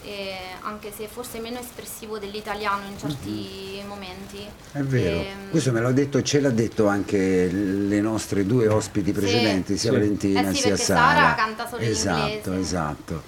[0.03, 4.45] e anche se forse meno espressivo dell'italiano in certi momenti.
[4.73, 9.12] È vero, Ehm, questo me l'ha detto, ce l'ha detto anche le nostre due ospiti
[9.12, 9.97] precedenti, sia Sì.
[9.97, 11.01] Valentina Eh sì, sia Sara.
[11.14, 12.59] Sara canta solo in esatto, inglese.
[12.61, 13.23] Esatto,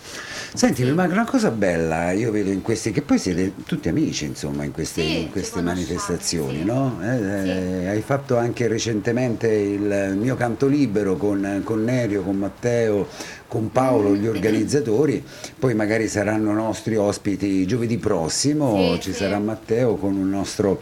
[0.54, 0.90] Senti, Sì.
[0.92, 4.70] ma una cosa bella io vedo in questi, che poi siete tutti amici insomma in
[4.72, 6.64] queste, Sì, in queste manifestazioni, sì.
[6.64, 6.98] no?
[7.02, 7.48] Eh, Sì.
[7.50, 13.08] eh, hai fatto anche recentemente il mio canto libero con, con Nerio, con Matteo,
[13.48, 15.22] con Paolo, gli organizzatori,
[15.58, 19.18] poi magari saranno nostri ospiti giovedì prossimo, Sì, ci sì.
[19.18, 20.80] sarà Matteo con un nostro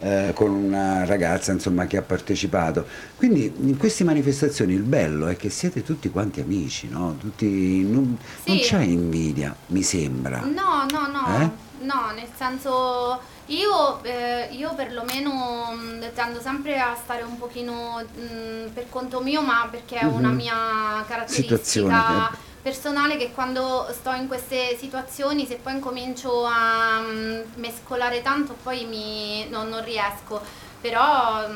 [0.00, 2.84] eh, con una ragazza insomma che ha partecipato.
[3.16, 7.16] Quindi in queste manifestazioni il bello è che siete tutti quanti amici, no?
[7.18, 8.62] Tutti, non, non Sì.
[8.62, 10.40] c'è invidia, mi sembra.
[10.40, 11.50] No, no, no, Eh?
[11.84, 18.70] no, nel senso io, eh, io perlomeno mh, tendo sempre a stare un pochino mh,
[18.72, 20.34] per conto mio, ma perché è una Mhm.
[20.34, 22.36] mia caratteristica eh.
[22.62, 28.84] personale che quando sto in queste situazioni, se poi incomincio a mh, mescolare tanto, poi
[28.86, 30.40] mi, non, non riesco.
[30.80, 31.46] Però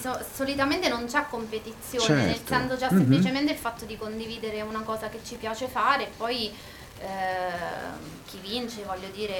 [0.00, 2.54] so- solitamente non c'è competizione, nel Certo.
[2.54, 2.98] senso già Mhm.
[2.98, 6.52] semplicemente il fatto di condividere una cosa che ci piace fare e poi
[7.00, 8.17] eh,
[8.48, 9.34] vince, voglio dire,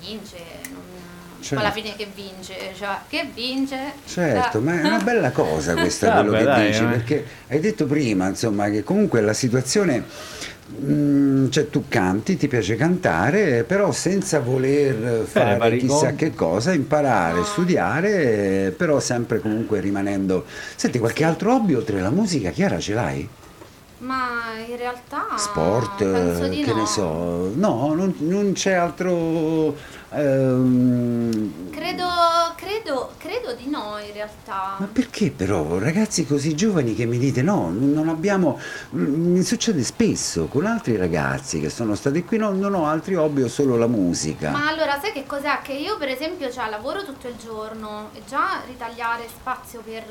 [0.00, 0.36] vince.
[0.72, 1.08] non-
[1.40, 1.64] Certo.
[1.64, 3.92] Alla fine che vince, cioè che vince.
[4.04, 4.60] Certo, Eh.
[4.60, 6.86] ma è una bella cosa questa Vabbè, quello che dai, dici, eh.
[6.86, 10.04] perché hai detto prima, insomma, che comunque la situazione
[10.84, 16.74] mm, cioè tu canti, ti piace cantare, però senza voler fare vari chissà che cosa,
[16.74, 17.44] imparare, No.
[17.44, 20.44] studiare, eh, però sempre comunque rimanendo.
[20.76, 23.26] Senti, qualche altro hobby oltre alla musica, Chiara, ce l'hai?
[24.00, 26.74] Ma in realtà Sport, eh, che no.
[26.80, 29.76] ne so, no, non, non c'è altro.
[30.10, 32.06] ehm, Credo,
[32.56, 34.76] credo, credo di no in realtà.
[34.78, 38.58] Ma perché però ragazzi così giovani che mi dite no, non abbiamo,
[38.94, 43.16] mm, mi succede spesso con altri ragazzi che sono stati qui, no, non ho altri
[43.16, 44.50] hobby, ho solo la musica.
[44.50, 45.60] Ma allora sai che cos'è?
[45.62, 50.04] Che io per esempio cioè, lavoro tutto il giorno e già ritagliare spazio per,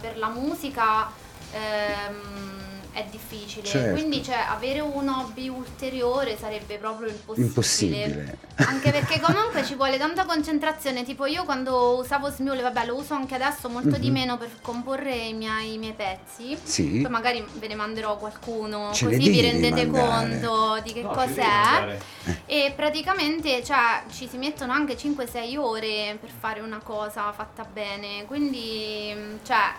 [0.00, 1.10] per la musica
[1.52, 3.66] ehm, è difficile.
[3.66, 3.92] Certo.
[3.92, 7.46] Quindi cioè, avere un hobby ulteriore sarebbe proprio impossibile.
[7.46, 8.38] Impossibile.
[8.56, 11.02] Anche perché comunque ci vuole tanta concentrazione.
[11.04, 14.12] Tipo io quando usavo Smule, vabbè lo uso anche adesso molto di Mhm.
[14.12, 16.56] meno per comporre i miei, i miei pezzi.
[16.62, 20.40] Sì, Poi magari ve ne manderò qualcuno, Ce così vi rendete mandare.
[20.40, 21.98] conto di che No, cos'è.
[22.46, 28.24] E praticamente cioè, ci si mettono anche 5-6 ore per fare una cosa fatta bene,
[28.26, 29.14] quindi
[29.44, 29.72] cioè,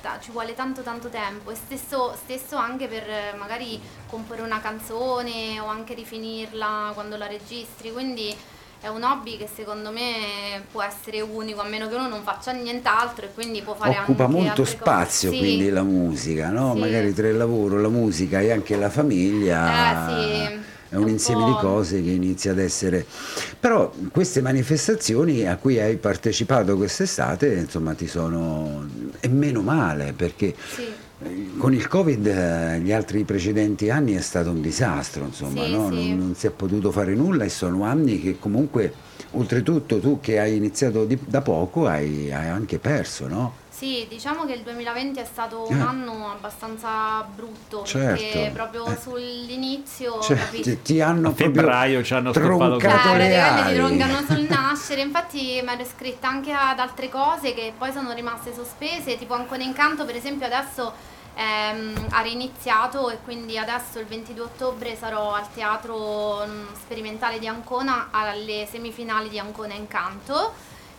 [0.00, 4.60] ta- ci vuole tanto tanto tempo e stesso, stesso anche per eh, magari comporre una
[4.60, 8.34] canzone o anche rifinirla quando la registri, quindi
[8.82, 12.50] è un hobby che secondo me può essere unico a meno che uno non faccia
[12.50, 15.30] nient'altro e quindi può fare occupa anche molto spazio.
[15.30, 15.38] Sì.
[15.38, 16.74] quindi la musica, no?
[16.74, 16.80] Sì.
[16.80, 20.10] Magari tra il lavoro, la musica e anche la famiglia.
[20.10, 20.70] Eh, sì.
[20.92, 23.06] È un Un insieme di cose che inizia ad essere.
[23.58, 28.86] Però queste manifestazioni a cui hai partecipato quest'estate, insomma, ti sono.
[29.18, 31.52] E meno male, perché Sì.
[31.56, 35.88] con il Covid eh, gli altri precedenti anni è stato un disastro, insomma, Sì, no?
[35.88, 35.94] sì.
[35.94, 38.92] Non, non si è potuto fare nulla e sono anni che comunque
[39.30, 43.54] oltretutto tu che hai iniziato di- da poco hai, hai anche perso, no?
[43.82, 45.82] Sì, diciamo che il 2020 è stato un Eh.
[45.82, 48.22] anno abbastanza brutto Certo.
[48.22, 48.96] perché proprio Eh.
[48.96, 53.74] sull'inizio Cioè, ti, ti hanno A febbraio ci hanno Cioè, troncato le praticamente ti ali.
[53.74, 55.00] troncano sul nascere.
[55.00, 59.64] Infatti mi ero iscritta anche ad altre cose che poi sono rimaste sospese, tipo Ancora
[59.64, 60.92] Incanto, per esempio, adesso
[61.34, 67.48] ehm, ha reiniziato e quindi adesso il 22 ottobre sarò al teatro mm, sperimentale di
[67.48, 70.52] Ancona alle semifinali di Ancona Incanto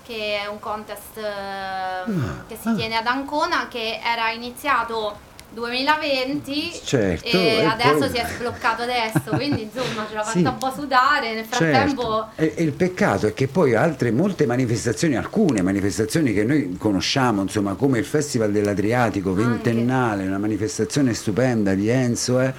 [0.05, 7.27] che è un contest ehm, che si tiene ad Ancona che era iniziato 2020 Certo,
[7.27, 10.37] e e adesso poi- si è sbloccato adesso quindi insomma ce l'ha Sì.
[10.39, 12.29] fatta un po' sudare nel frattempo Certo.
[12.35, 17.41] E, e il peccato è che poi altre molte manifestazioni, alcune manifestazioni che noi conosciamo,
[17.43, 19.43] insomma, come il Festival dell'Adriatico Anche.
[19.43, 22.53] ventennale, una manifestazione stupenda di Enzo, eh,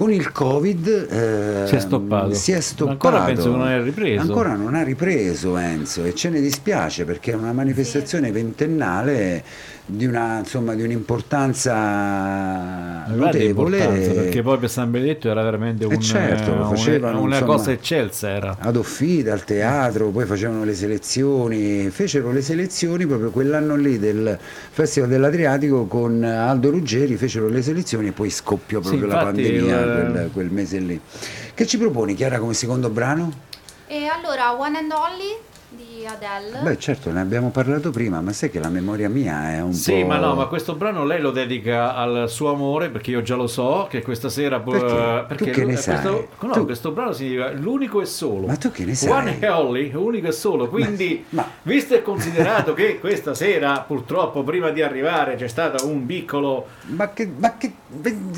[0.00, 2.32] con il Covid eh, Si è stoppato.
[2.32, 3.06] si è stoppato.
[3.08, 4.22] Ancora penso che non è ripreso.
[4.22, 9.44] Ancora non ha ripreso Enzo e ce ne dispiace perché è una manifestazione ventennale
[9.90, 15.92] di una insomma di un'importanza notevole importanza, perché poi per San Benedetto era veramente un,
[15.92, 18.56] Eh certo, lo eh, facevano, una, una insomma, cosa eccelsa era.
[18.58, 24.38] ad Offida, al teatro, poi facevano le selezioni, fecero le selezioni proprio quell'anno lì del
[24.70, 29.42] Festival dell'Adriatico con Aldo Ruggeri, fecero le selezioni e poi scoppiò Sì, proprio la infatti,
[29.42, 31.00] pandemia eh, quel, quel mese lì.
[31.54, 33.48] Che ci proponi Chiara come secondo brano?
[33.92, 35.36] e allora One and Only
[36.00, 39.60] di Adele Beh certo, ne abbiamo parlato prima, ma sai che la memoria mia è
[39.60, 40.06] un Sì, po'...
[40.06, 43.46] ma no, ma questo brano lei lo dedica al suo amore, perché io già lo
[43.46, 44.60] so che questa sera...
[44.60, 45.36] Perché?
[45.36, 46.26] Tu che ne questo, sai?
[46.40, 48.46] No, Tu- questo brano significa l'unico e solo.
[48.46, 49.34] Ma tu che ne One sai?
[49.34, 50.68] and only, unico e solo.
[50.68, 56.06] Quindi, Ma- visto e considerato che questa sera, purtroppo, prima di arrivare c'è stato un
[56.06, 56.66] piccolo...
[56.86, 57.30] Ma che...
[57.36, 57.72] Ma che...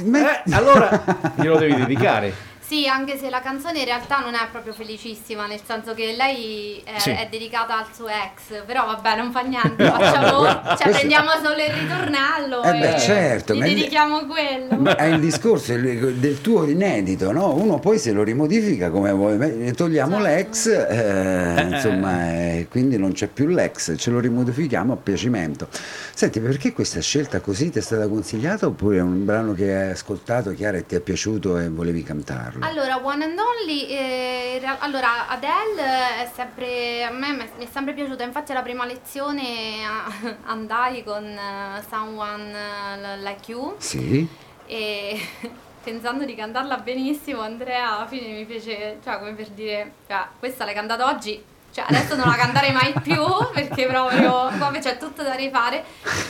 [0.04, 1.04] ma- Eh, allora
[1.36, 2.50] glielo devi dedicare.
[2.72, 6.80] Sì, anche se la canzone in realtà non è proprio felicissima, nel senso che lei
[6.82, 7.10] è, Sì.
[7.10, 10.46] è dedicata al suo ex, però vabbè, non fa niente, facciamo,
[10.78, 14.96] cioè prendiamo solo il ritornello Eh beh, e certo, dedichiamo quello.
[14.96, 17.54] È il discorso del tuo inedito, no?
[17.54, 20.26] Uno poi se lo rimodifica come vuole, ne togliamo Certo.
[20.26, 25.68] l'ex, eh, insomma, eh, quindi non c'è più l'ex, ce lo rimodifichiamo a piacimento.
[26.14, 29.90] Senti, perché questa scelta così ti è stata consigliata oppure è un brano che hai
[29.90, 32.60] ascoltato, Chiara, e ti è piaciuto e volevi cantarlo?
[32.64, 38.22] Allora, One and Only, eh, allora Adele è sempre, a me mi è- sempre piaciuta,
[38.22, 39.80] infatti alla prima lezione
[40.46, 43.74] andai con eh, Someone eh, Like You.
[43.78, 44.28] Sì?
[44.66, 45.20] e
[45.82, 50.64] pensando di cantarla benissimo Andrea alla fine mi fece, cioè come per dire, cioè, questa
[50.64, 51.42] l'hai cantata oggi,
[51.72, 55.84] cioè adesso non la canterei mai più perché proprio come c'è tutto da rifare.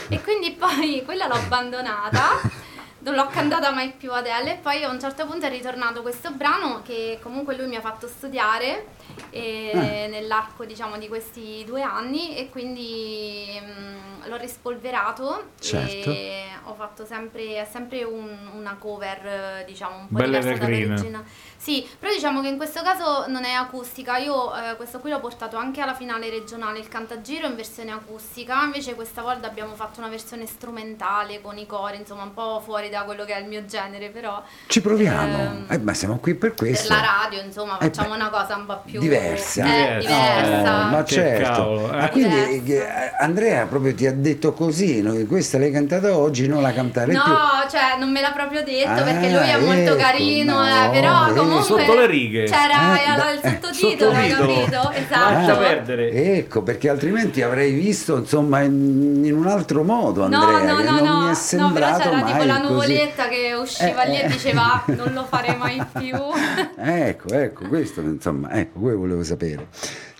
[0.09, 2.61] E quindi poi quella l'ho abbandonata
[3.03, 4.53] non l'ho cantata mai più Adele.
[4.53, 7.81] E poi a un certo punto è ritornato questo brano che comunque lui mi ha
[7.81, 8.87] fatto studiare
[9.29, 12.35] eh, nell'arco diciamo di questi due anni.
[12.37, 15.51] E quindi mm, l'ho rispolverato.
[15.59, 16.09] Certo.
[16.11, 21.25] e ho fatto sempre, è sempre un- una cover diciamo un po' Bella diversa dall'originale.
[21.63, 25.21] Sì, però diciamo che in questo caso non è acustica, io eh, questo qui l'ho
[25.21, 30.01] portato anche alla finale regionale, il Cantagiro in versione acustica, invece questa volta abbiamo fatto
[30.01, 33.47] una versione strumentale con i cori, insomma un po' fuori da quello che è il
[33.47, 34.43] mio genere, però...
[34.67, 36.91] Ci proviamo, ehm, eh, ma siamo qui per per questo.
[36.93, 39.63] la radio, insomma, Eh facciamo una cosa un po' più diversa.
[39.63, 40.07] Eh, Diversa.
[40.09, 40.85] diversa.
[40.85, 41.49] Oh, ma Che certo.
[41.53, 41.95] cavolo, eh.
[41.95, 43.03] Ma quindi Diversa.
[43.03, 45.13] eh, Andrea proprio ti ha detto così, no?
[45.27, 47.69] questa l'hai cantata oggi, non la cantare No, più.
[47.69, 50.89] cioè non me l'ha proprio detto Ah, perché lui è molto ecco, carino, no, eh,
[50.89, 51.51] però vedi.
[51.61, 52.43] Comunque Sotto le righe.
[52.45, 54.63] c'era Eh, era il eh, sottotitolo, hai sottotitolo.
[54.63, 54.93] capito?
[55.09, 55.57] Lascia Esatto.
[55.59, 56.11] perdere.
[56.37, 60.83] Ecco, perché altrimenti avrei visto insomma in, in un altro modo No, Andrea, no, che
[60.83, 62.67] no, non no, mi è no, sembrato però c'era tipo la così.
[62.71, 64.23] nuvoletta che usciva Eh, lì eh.
[64.23, 66.15] e diceva "Ah, non lo farei mai più.
[66.85, 69.67] Ecco, ecco, questo insomma, ecco, quello volevo sapere.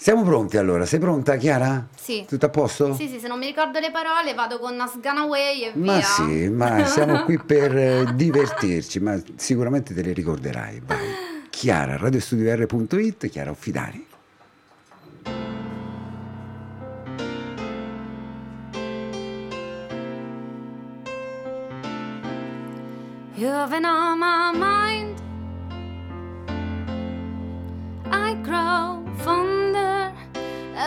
[0.03, 1.87] Siamo pronti allora, sei pronta Chiara?
[1.95, 2.25] Sì.
[2.27, 2.93] Tutto a posto?
[2.93, 5.93] Sì, sì, se non mi ricordo le parole vado con Nas Gone Away e Ma
[5.93, 6.01] via.
[6.03, 10.81] sì, ma siamo qui per eh, divertirci, ma sicuramente te le ricorderai.
[10.85, 10.97] Vai.
[11.49, 14.05] Chiara, radiostudio.it, Chiara Offidani.
[23.37, 25.17] You've been on my mind.
[28.11, 28.92] I grow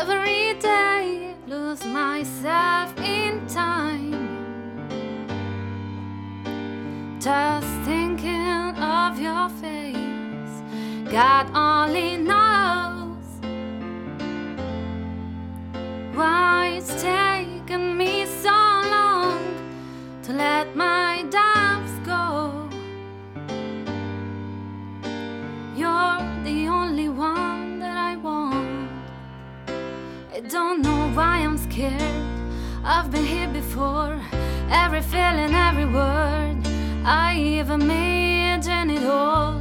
[0.09, 4.12] every day, lose myself in time.
[7.20, 10.62] Just thinking of your face,
[11.11, 13.26] God only knows
[16.14, 18.50] why it's taken me so
[18.94, 19.40] long
[20.22, 21.24] to let my
[30.57, 32.24] don't know why I'm scared.
[32.82, 34.18] I've been here before,
[34.70, 36.57] every feeling, every word.
[37.04, 39.55] I even imagine it all.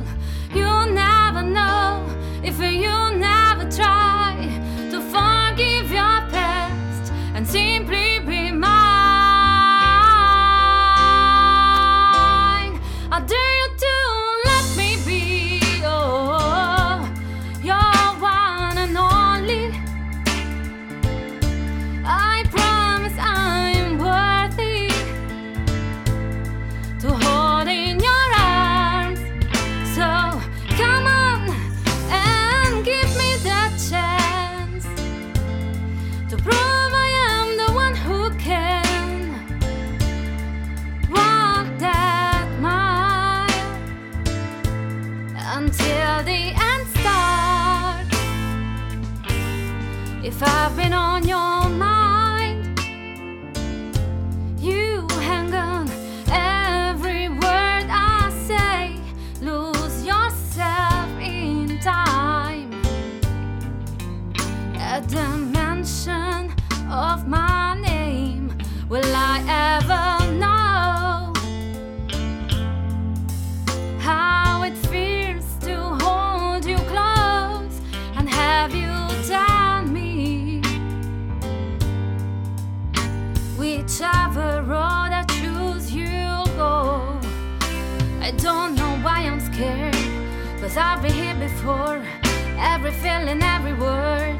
[91.67, 94.35] every feeling, every word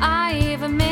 [0.00, 0.91] I even made.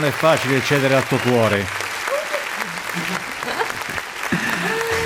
[0.00, 1.62] Non è facile cedere al tuo cuore.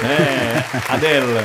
[0.02, 1.44] Eh, Adele.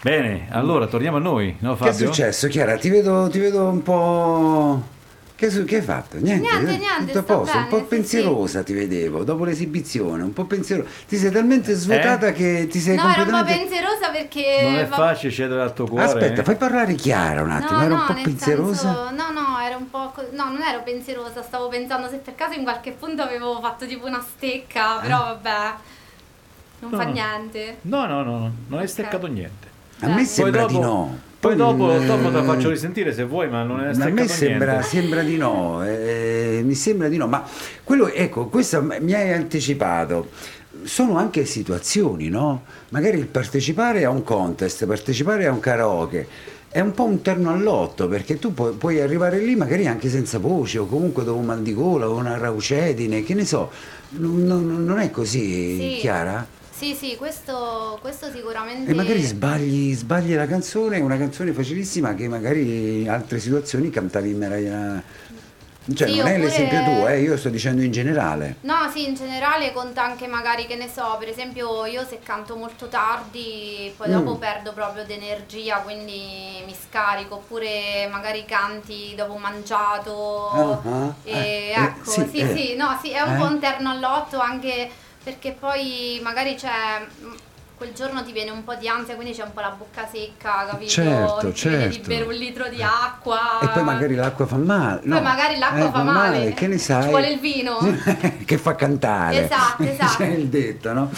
[0.00, 2.06] Bene, allora torniamo a noi, no Che è Fabio?
[2.06, 2.78] successo, Chiara?
[2.78, 4.98] Ti vedo, ti vedo un po'.
[5.36, 6.18] Che, su- che hai fatto?
[6.18, 6.76] Niente, Niente, eh?
[6.76, 10.34] niente, Tutto a sto posto, un bene, po' sì, pensierosa ti vedevo dopo l'esibizione, un
[10.34, 10.88] po' pensierosa.
[11.08, 13.60] Ti sei talmente svuotata che ti sei No, ero un po' completamente.
[13.68, 14.58] pensierosa perché...
[14.62, 16.04] Non è facile cedere al tuo cuore.
[16.04, 16.44] Aspetta, eh?
[16.44, 18.74] fai parlare Chiara un attimo, No, era no, un po' nel pensierosa.
[18.82, 19.29] senso- no,
[20.44, 24.06] no, non ero pensierosa, stavo pensando se per caso in qualche punto avevo fatto tipo
[24.06, 25.74] una stecca, però vabbè.
[26.80, 27.12] Non No, fa no.
[27.12, 27.76] niente.
[27.82, 29.68] No, no, no, no, non hai steccato niente.
[30.00, 31.18] A me Poi sembra dopo, di no.
[31.40, 34.14] Poi dopo, eh, dopo te la faccio risentire se vuoi, ma non è A staccato
[34.14, 34.88] me sembra, niente.
[34.88, 37.44] sembra di no, eh, mi sembra di no, ma
[37.84, 40.30] quello, ecco, questo mi hai anticipato.
[40.84, 42.64] Sono anche situazioni, no?
[42.90, 46.26] Magari il partecipare a un contest, partecipare a un karaoke
[46.72, 50.38] è un po' un terno all'otto perché tu puoi, puoi arrivare lì magari anche senza
[50.38, 53.70] voce o comunque dopo un mal di gola o una raucedine, che ne so.
[54.10, 54.44] Non,
[54.84, 55.96] non- è così, Sì.
[56.00, 56.46] Chiara?
[56.70, 58.90] Sì, sì, questo, questo sicuramente.
[58.90, 64.30] E magari sbagli, sbagli la canzone, una canzone facilissima che magari in altre situazioni cantavi
[64.30, 65.02] in meraviglia.
[65.92, 68.56] Cioè, Sì, non è oppure- l'esempio tuo, eh, io sto dicendo in generale.
[68.60, 72.54] No, sì, in generale conta anche magari, che ne so, per esempio io se canto
[72.54, 74.12] molto tardi, poi Mm.
[74.12, 80.50] dopo perdo proprio d'energia, quindi mi scarico, oppure magari canti dopo mangiato.
[80.84, 82.76] Ah, e eh, ecco, eh, sì, sì, sì, eh.
[82.76, 83.38] no, sì, è un Eh?
[83.38, 84.90] po' un terno all'otto anche
[85.24, 87.04] perché poi magari c'è...
[87.80, 90.66] Quel giorno ti viene un po' di ansia, quindi c'è un po' la bocca secca,
[90.68, 90.90] capito?
[90.90, 92.08] Certo, ti certo.
[92.08, 93.58] bere un litro di acqua.
[93.62, 95.00] E poi magari l'acqua fa male.
[95.00, 96.52] Poi magari l'acqua eh, fa male.
[96.52, 97.04] Che ne sai?
[97.04, 97.78] Ci vuole il vino.
[98.44, 99.44] che fa cantare.
[99.44, 100.16] Esatto, esatto.
[100.18, 101.10] C'è il detto, no?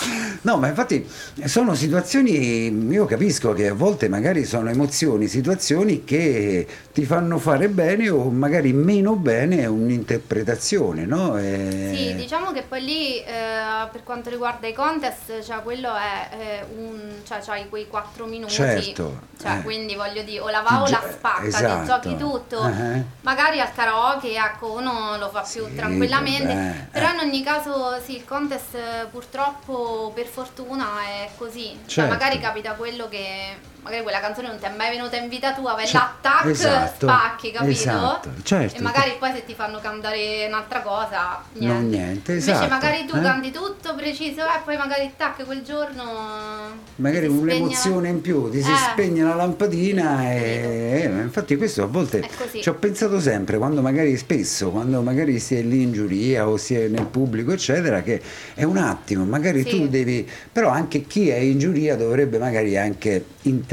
[0.42, 1.04] No, ma infatti
[1.46, 7.70] sono situazioni, io capisco che a volte magari sono emozioni, situazioni che ti fanno fare
[7.70, 11.36] bene o magari meno bene un'interpretazione, no?
[11.38, 16.28] E- Sì, diciamo che poi lì eh, per quanto riguarda i contest, cioè quello è
[16.36, 19.62] eh, un, cioè c'hai quei 4 minuti, Certo, cioè eh.
[19.62, 21.80] quindi voglio dire, o la va o la spacca, esatto.
[21.80, 22.66] ti giochi tutto.
[22.66, 23.04] Eh.
[23.22, 27.12] Magari al karaoke, ecco, uno lo fa più Sì, tranquillamente, vabbè, però eh.
[27.14, 31.70] in ogni caso sì, il contest purtroppo per fortuna è così.
[31.86, 32.12] Cioè Certo.
[32.12, 35.74] magari capita quello che magari quella canzone non ti è mai venuta in vita tua,
[35.74, 37.70] vai Cioè, là, tac, esatto, spacchi, capito?
[37.70, 38.78] esatto, certo.
[38.78, 41.74] E magari poi se ti fanno cantare un'altra cosa, niente.
[41.80, 43.20] Non niente, Invece esatto, magari tu eh.
[43.22, 48.70] canti tutto preciso e poi magari tac quel giorno magari un'emozione in più, ti si
[48.70, 48.76] Eh.
[48.76, 52.28] spegne la lampadina e eh, infatti questo a volte
[52.60, 56.56] ci ho pensato sempre, quando magari spesso, quando magari si è lì in giuria o
[56.56, 58.22] si è nel pubblico eccetera, che
[58.54, 59.70] è un attimo, magari Sì.
[59.70, 63.70] tu devi, però anche chi è in giuria dovrebbe magari anche interpretare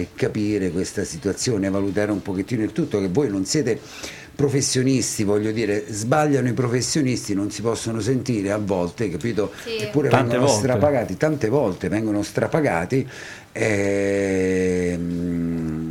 [0.00, 3.80] e capire questa situazione, valutare un pochettino il tutto, che voi non siete
[4.36, 9.50] professionisti, voglio dire, sbagliano i professionisti, non si possono sentire a volte, capito?
[9.64, 9.78] Sì.
[9.78, 10.66] Eppure Tante vengono volte.
[10.66, 13.08] strapagati, tante volte vengono strapagati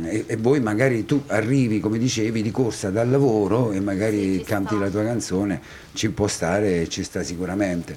[0.08, 4.42] e, e voi magari tu arrivi, come dicevi, di corsa dal lavoro e magari Sì,
[4.44, 5.60] canti la tua canzone,
[5.92, 7.96] ci può stare, ci sta sicuramente.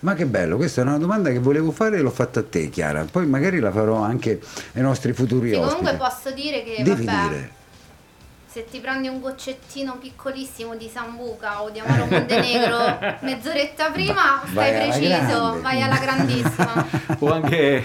[0.00, 2.68] Ma che bello, questa è una domanda che volevo fare e l'ho fatta a te
[2.70, 4.40] Chiara, poi magari la farò anche
[4.74, 5.84] ai nostri futuri Sì, ospiti.
[5.84, 7.50] comunque posso dire che Devi vabbè, dire.
[8.58, 14.74] Se ti prendi un goccettino piccolissimo di Sambuca o di Amaro Montenegro mezz'oretta prima, stai
[14.74, 15.60] alla preciso, grande.
[15.60, 16.86] vai alla grandissima.
[17.20, 17.84] O anche...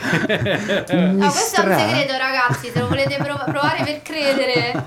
[0.92, 4.84] No, questo è un segreto ragazzi, se lo volete prov- provare per credere.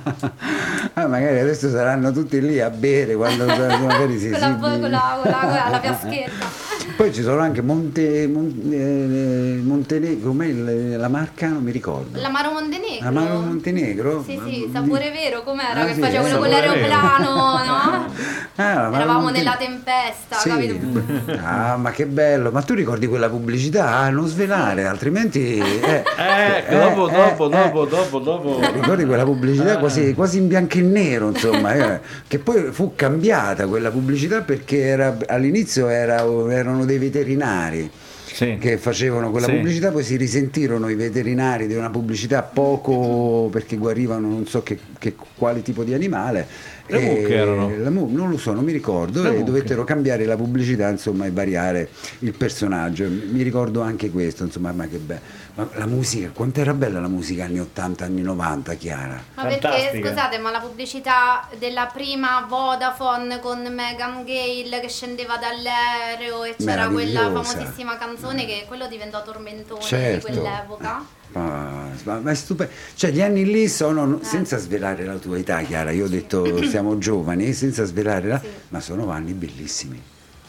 [0.95, 5.19] Ah, magari adesso saranno tutti lì a bere quando magari si con la, con la,
[5.21, 6.76] con la, con la fiaschetta.
[6.97, 11.47] Poi ci sono anche Monte, Mon- eh, Montenegro, com'è il- la marca?
[11.49, 12.19] Non mi ricordo.
[12.19, 13.07] L'Amaro Montenegro.
[13.07, 14.23] Amaro Montenegro?
[14.27, 15.83] Sì, sì, sapore vero, com'era?
[15.83, 17.35] Ah, che sì, faceva quello con l'aeroplano,
[17.65, 18.07] no?
[18.59, 20.49] Ah, Eravamo Monte- nella tempesta, Sì.
[20.49, 21.03] capito?
[21.45, 22.51] Ah, ma che bello!
[22.51, 23.97] Ma tu ricordi quella pubblicità?
[23.99, 25.59] Ah, non svelare, altrimenti...
[26.17, 27.51] Eh, Ecco, eh, dopo, eh, dopo, eh.
[27.51, 28.61] dopo, dopo, dopo.
[28.73, 29.79] Ricordi quella pubblicità Ah.
[29.79, 34.79] quasi, quasi in bianco e nero, insomma, eh, che poi fu cambiata quella pubblicità perché
[34.81, 37.91] era- all'inizio era- erano dei veterinari
[38.25, 38.57] Sì.
[38.59, 39.55] che facevano quella Sì.
[39.55, 44.79] pubblicità, poi si risentirono i veterinari di una pubblicità poco perché guarivano non so che,
[44.99, 46.47] che- quale tipo di animale.
[46.89, 47.73] Le e mucche erano?
[47.77, 49.45] la non lo so, non mi ricordo, Le e mucche.
[49.45, 51.89] dovettero cambiare la pubblicità insomma e variare
[52.21, 53.09] il personaggio.
[53.09, 55.21] Mi ricordo anche questo, insomma, ma che bello.
[55.57, 59.19] Ma la musica, quanto era bella la musica anni 80, anni 90, Chiara?
[59.37, 60.09] Ma perché Fantastica.
[60.11, 66.89] scusate, ma la pubblicità della prima Vodafone con Megan Gale che scendeva dall'aereo e c'era
[66.89, 70.29] quella famosissima canzone che quello diventò tormentone Certo.
[70.29, 71.05] di quell'epoca.
[71.33, 72.73] Ma, ma- ma è stupendo.
[72.95, 76.99] Cioè, gli anni lì sono, senza svelare la tua età, Chiara, io ho detto siamo
[76.99, 78.39] giovani, senza svelare la...
[78.39, 78.49] Sì.
[78.69, 80.03] Ma sono anni bellissimi.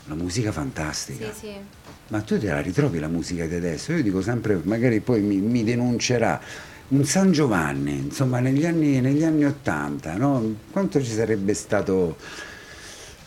[0.08, 1.32] La musica fantastica.
[1.34, 1.54] Sì, sì.
[2.10, 3.92] Ma tu te la ritrovi la musica di adesso?
[3.92, 6.40] Io dico sempre, magari poi mi, mi denuncerà.
[6.90, 10.56] Un San Giovanni, insomma, negli anni, negli anni 80, no?
[10.72, 12.16] Quanto ci sarebbe stato,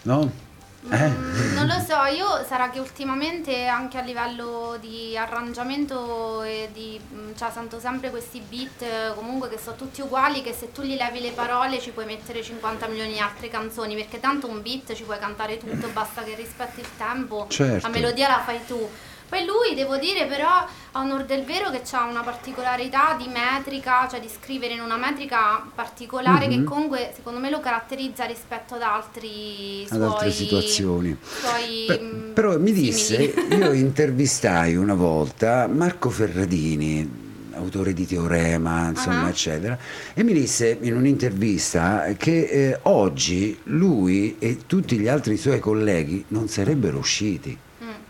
[0.03, 0.49] no?
[0.89, 1.09] Eh?
[1.55, 7.33] Non lo so, io sarà che ultimamente anche a livello di arrangiamento e di, mm,
[7.37, 10.97] cioè sento sempre questi beat eh, comunque che sono tutti uguali, che se tu gli
[10.97, 14.95] levi le parole ci puoi mettere 50 milioni di altre canzoni, perché tanto un beat
[14.95, 17.87] ci puoi cantare tutto, basta che rispetti il tempo, Certo.
[17.87, 18.89] la melodia la fai tu.
[19.31, 24.09] Poi lui, devo dire però, a onor del vero che ha una particolarità di metrica,
[24.11, 26.53] cioè di scrivere in una metrica particolare Mhm.
[26.53, 31.17] che comunque secondo me lo caratterizza rispetto ad altri Ad altre suoi- situazioni.
[31.23, 38.89] suoi, Beh, mm, però mi disse, io intervistai una volta Marco Ferradini, autore di Teorema,
[38.89, 39.29] insomma, Ah.
[39.29, 39.79] eccetera,
[40.13, 46.25] e mi disse in un'intervista che eh, oggi lui e tutti gli altri suoi colleghi
[46.29, 47.57] non sarebbero usciti.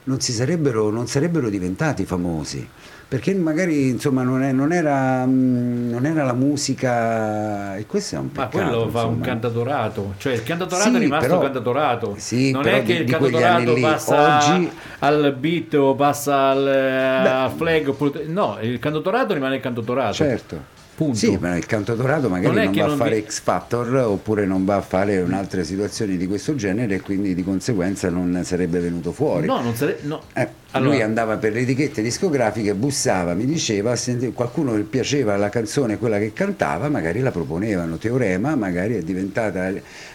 [0.05, 2.69] Non, si sarebbero, non sarebbero diventati famosi.
[3.11, 8.19] Perché magari insomma non, è- non era, mm, non era la musica e questo è
[8.19, 8.69] un Ma peccato.
[8.69, 9.25] quello fa un insomma.
[9.27, 12.15] cantatorato, cioè il cantatorato Sì, è rimasto però- cantatorato.
[12.19, 14.71] sì, non è che di- il cantatorato passa Oggi-
[15.01, 18.27] al beat o passa al, al flag.
[18.29, 20.13] No, il cantatorato rimane il cantatorato.
[20.15, 20.79] Certo.
[21.01, 21.17] Punto.
[21.17, 23.95] Sì, ma il cantautorato magari Non non, che va non a fare vi- X Factor
[23.97, 28.43] oppure non va a fare un'altra situazione di questo genere e quindi di conseguenza non
[28.45, 29.47] sarebbe venuto fuori.
[29.47, 30.01] No, non sarebbe.
[30.03, 30.21] No.
[30.35, 35.37] Eh, Allora- Lui andava per le etichette discografiche, bussava, mi diceva, senti- qualcuno gli piaceva
[35.39, 37.97] la canzone, quella che cantava, magari la proponevano.
[37.97, 39.73] Teorema magari è diventata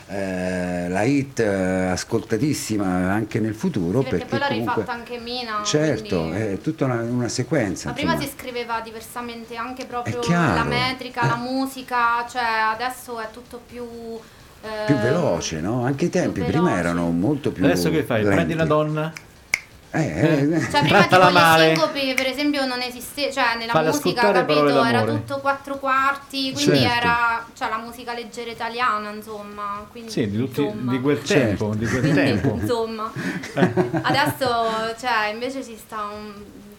[0.07, 4.01] eh, la hit eh, ascoltatissima anche nel futuro.
[4.03, 5.61] Sì, perché poi l'ha comunque- rifatta anche Mina.
[5.63, 7.89] Certo, quindi- è tutta una, una sequenza.
[7.89, 8.29] Ma prima insomma.
[8.31, 11.27] si scriveva diversamente anche proprio la metrica, Eh.
[11.27, 12.43] la musica, cioè
[12.73, 13.83] adesso è tutto più...
[14.61, 15.83] eh, più veloce, no?
[15.83, 18.21] Anche i tempi prima erano molto più Adesso che fai?
[18.21, 18.35] lenti.
[18.35, 19.11] Prendi una donna?
[19.91, 21.69] Eh, eh, Cioè prima tipo male.
[21.69, 26.51] le sincope per esempio non esisteva, cioè nella Falla musica capito era tutto quattro quarti,
[26.51, 26.97] quindi Certo.
[26.97, 30.91] era cioè la musica leggera italiana insomma, quindi Sì, di, tutti- insomma.
[30.91, 31.43] di quel Certo.
[31.45, 31.75] tempo.
[31.75, 32.57] Di quel Quindi, tempo.
[32.59, 33.11] insomma,
[34.01, 36.33] adesso cioè, invece ci sta un.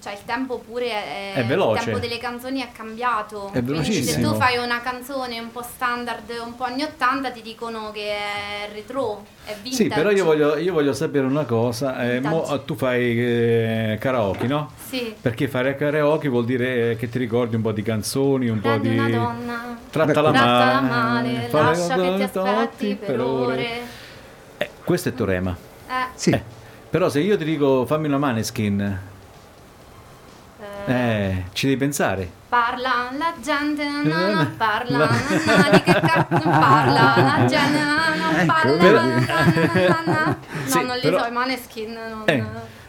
[0.07, 1.79] Cioè, il tempo pure è, È veloce.
[1.81, 3.49] Il tempo delle canzoni è cambiato.
[3.49, 4.31] È Quindi se velocissimo.
[4.31, 8.69] tu fai una canzone un po' standard, un po' anni 80, ti dicono che è
[8.73, 9.75] retro, è vintage.
[9.83, 12.01] Sì, però io voglio, io voglio sapere una cosa.
[12.09, 14.71] eh, mo, tu fai eh, karaoke, no?
[14.89, 15.13] Sì.
[15.21, 18.91] Perché fare karaoke vuol dire che ti ricordi un po' di canzoni, un po' Prendi
[18.91, 18.99] di.
[18.99, 23.81] una donna, Trattala trattala male, male, lascia che ti aspetti per ore.
[24.59, 25.57] Eh, questo è teorema.
[25.89, 26.31] Eh, sì.
[26.31, 26.41] Eh,
[26.89, 28.99] però se io ti dico fammi una maneskin,
[30.87, 32.31] eh, ci devi pensare.
[32.49, 37.79] Parla la gente, no, no, no, parla, no, no, di che cazzo parla, la gente,
[37.79, 37.95] no,
[38.31, 40.37] no, Ecco, parla, però- no, no, no, no.
[40.65, 42.23] Sì, No, non li però- so, i Maneskin non...
[42.27, 42.45] Eh,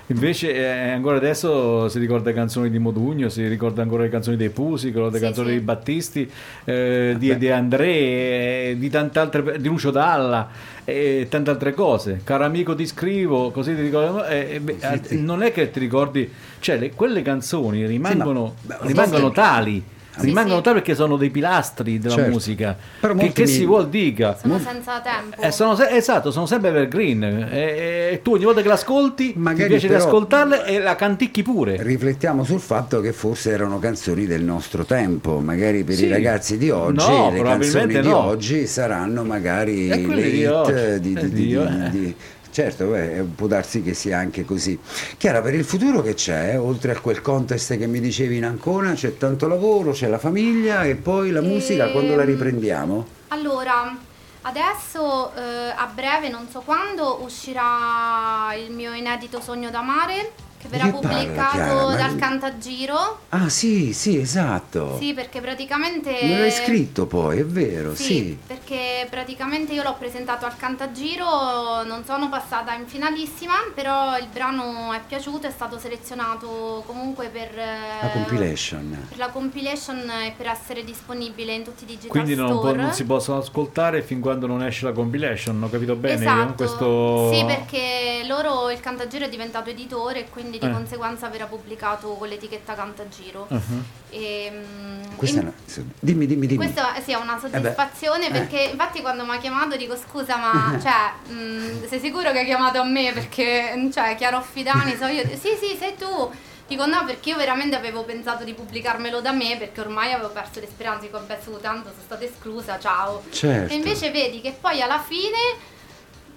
[0.07, 4.37] invece eh, ancora adesso si ricorda le canzoni di Modugno, si ricorda ancora le canzoni
[4.37, 5.53] dei Pusi, le canzoni sì.
[5.55, 6.31] di Battisti,
[6.65, 10.49] eh, di, di André, eh, di tante altre, di Lucio Dalla
[10.85, 12.21] e tante altre cose.
[12.23, 14.25] Caro amico ti scrivo, così ti ricordo.
[14.25, 15.21] eh, eh, Sì.
[15.21, 19.83] Non è che ti ricordi, cioè le- quelle canzoni rimangono, beh, rimangono tali.
[20.20, 20.61] Sì, rimangono sì.
[20.63, 22.32] tali perché sono dei pilastri della Certo.
[22.32, 22.76] musica.
[22.99, 24.38] Però Che, che mi- si vuol dica?
[24.39, 25.41] Sono senza tempo.
[25.41, 27.24] Eh, sono se- esatto, sono sempre evergreen.
[27.24, 31.43] E, e tu ogni volta che l'ascolti Magari ti piace però- riascoltarle e la canticchi
[31.43, 31.78] pure.
[31.82, 36.05] Riflettiamo sul fatto che forse erano canzoni del nostro tempo, magari per Sì.
[36.05, 38.18] i ragazzi di oggi No, le probabilmente canzoni di no.
[38.24, 39.97] oggi saranno magari le
[40.32, 40.74] di hit oggi.
[40.74, 41.89] di, Eh, di- di- di- eh.
[41.89, 42.15] di-
[42.57, 44.79] Certo, beh, può darsi che sia anche così.
[45.17, 46.59] Chiara, per il futuro che c'è?
[46.59, 50.83] Oltre a quel contest che mi dicevi in Ancona, c'è tanto lavoro, c'è la famiglia
[50.83, 53.07] e poi la musica, Ehm, quando la riprendiamo?
[53.27, 53.95] Allora,
[54.41, 60.85] adesso eh, a breve, non so quando, uscirà il mio inedito Sogno d'amare, che verrà
[60.85, 61.87] che parla, pubblicato?
[61.87, 63.19] Ma- dal Cantagiro.
[63.29, 64.97] Ah sì, sì, esatto.
[64.99, 66.11] Sì, perché praticamente...
[66.23, 68.37] Me l'hai scritto poi, è vero, Sì, sì.
[68.45, 74.93] perché praticamente io l'ho presentato al Cantagiro, non sono passata in finalissima, però il brano
[74.93, 79.05] è piaciuto, è stato selezionato comunque per eh, La compilation.
[79.09, 82.93] per la compilation e per essere disponibile in tutti i digital Quindi non, può- non
[82.93, 86.47] si possono ascoltare fin quando non esce la compilation, ho capito bene esatto.
[86.47, 86.53] io?
[86.55, 87.31] Questo...
[87.33, 90.71] Sì, perché loro il Cantagiro è diventato editore e quindi di Eh.
[90.71, 93.47] conseguenza verrà pubblicato con l'etichetta Cantagiro.
[93.49, 93.83] Uh-huh.
[94.09, 96.63] E, mm, Questa è in- una- Dimmi, dimmi, dimmi.
[96.63, 98.31] Questa eh, sì, è una soddisfazione eh.
[98.31, 102.45] perché infatti quando mi ha chiamato dico scusa ma cioè, mh, sei sicuro che hai
[102.45, 106.31] chiamato a me perché cioè Chiaro Fidani so io sì sì sei tu
[106.67, 110.59] Dico no perché io veramente avevo pensato di pubblicarmelo da me perché ormai avevo perso
[110.59, 113.23] le speranze, dico vabbè su tanto sono stata esclusa, ciao.
[113.29, 113.71] Certo.
[113.71, 115.37] E invece vedi che poi alla fine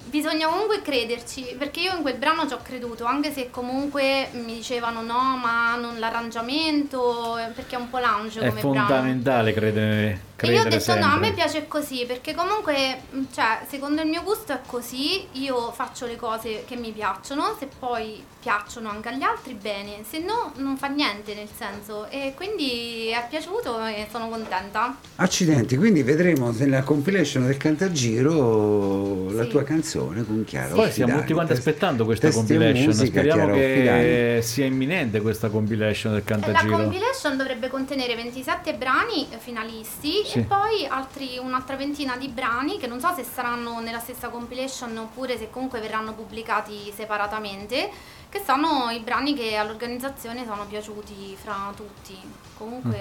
[0.04, 4.54] bisogna comunque crederci, perché io in quel brano ci ho creduto, anche se comunque mi
[4.54, 8.76] dicevano no, ma non l'arrangiamento, perché è un po' lounge È come brano.
[8.86, 10.06] fondamentale credere,
[10.40, 11.32] E io ho credere detto no, a me sempre.
[11.32, 13.00] piace così, perché comunque,
[13.32, 17.68] cioè, secondo il mio gusto è così, io faccio le cose che mi piacciono, se
[17.78, 23.08] poi piacciono anche agli altri bene, se no non fa niente nel senso, e quindi
[23.08, 24.96] è piaciuto e sono contenta.
[25.16, 29.48] Accidenti, quindi vedremo nella compilation del Cantagiro la Sì.
[29.50, 31.20] tua canzone con Chiara Poi stiamo Offidani.
[31.20, 32.84] tutti quanti Test- aspettando questa testi compilation.
[32.86, 34.02] musica, Speriamo Chiara Offidani.
[34.02, 36.76] che sia imminente questa compilation del E la Cantagiro.
[36.76, 40.38] compilation dovrebbe contenere 27 brani eh, finalisti Sì.
[40.38, 44.96] e poi altri, un'altra ventina di brani che non so se saranno nella stessa compilation
[44.96, 47.90] oppure se comunque verranno pubblicati separatamente,
[48.28, 52.16] che sono i brani che all'organizzazione sono piaciuti fra tutti.
[52.56, 52.98] Comunque,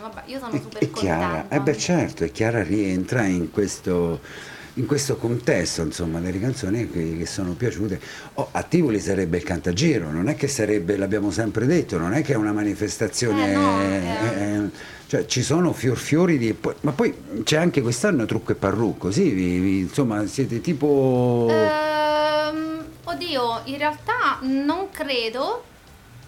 [0.00, 1.56] vabbè, io sono E, super e Chiara, contenta.
[1.56, 4.20] eh beh certo, e Chiara rientra in questo,
[4.74, 8.00] in questo contesto insomma delle canzoni che, che sono piaciute.
[8.34, 12.22] Oh, a Tivoli sarebbe il Cantagiro, non è che sarebbe, l'abbiamo sempre detto, non è
[12.22, 13.50] che è una manifestazione...
[13.50, 14.70] Eh, no, eh, eh.
[15.06, 16.56] cioè ci sono fior fiori di...
[16.82, 21.48] Ma poi c'è anche quest'anno trucco e parrucco, sì, vi- vi- insomma siete tipo...
[21.50, 25.64] Ehm, oddio, in realtà non credo,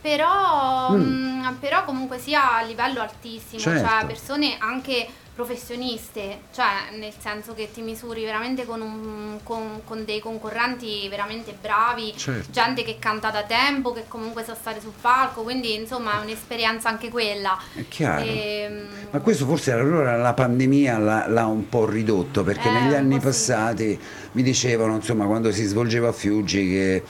[0.01, 1.41] però, Mm.
[1.47, 3.89] mm, però comunque sia a livello altissimo, Certo.
[3.89, 10.05] cioè persone anche professioniste, cioè nel senso che ti misuri veramente con, un- con- con
[10.05, 12.51] dei concorrenti veramente bravi, Certo.
[12.51, 16.89] gente che canta da tempo, che comunque sa stare sul palco, quindi insomma è un'esperienza
[16.89, 17.59] anche quella.
[17.75, 18.25] È chiaro.
[18.25, 22.95] Ehm, Ma questo forse allora la pandemia l'ha, l'ha un po' ridotto perché Eh, negli
[22.95, 23.99] anni po' sì.
[24.33, 27.03] Mi dicevano insomma quando si svolgeva a Fiuggi che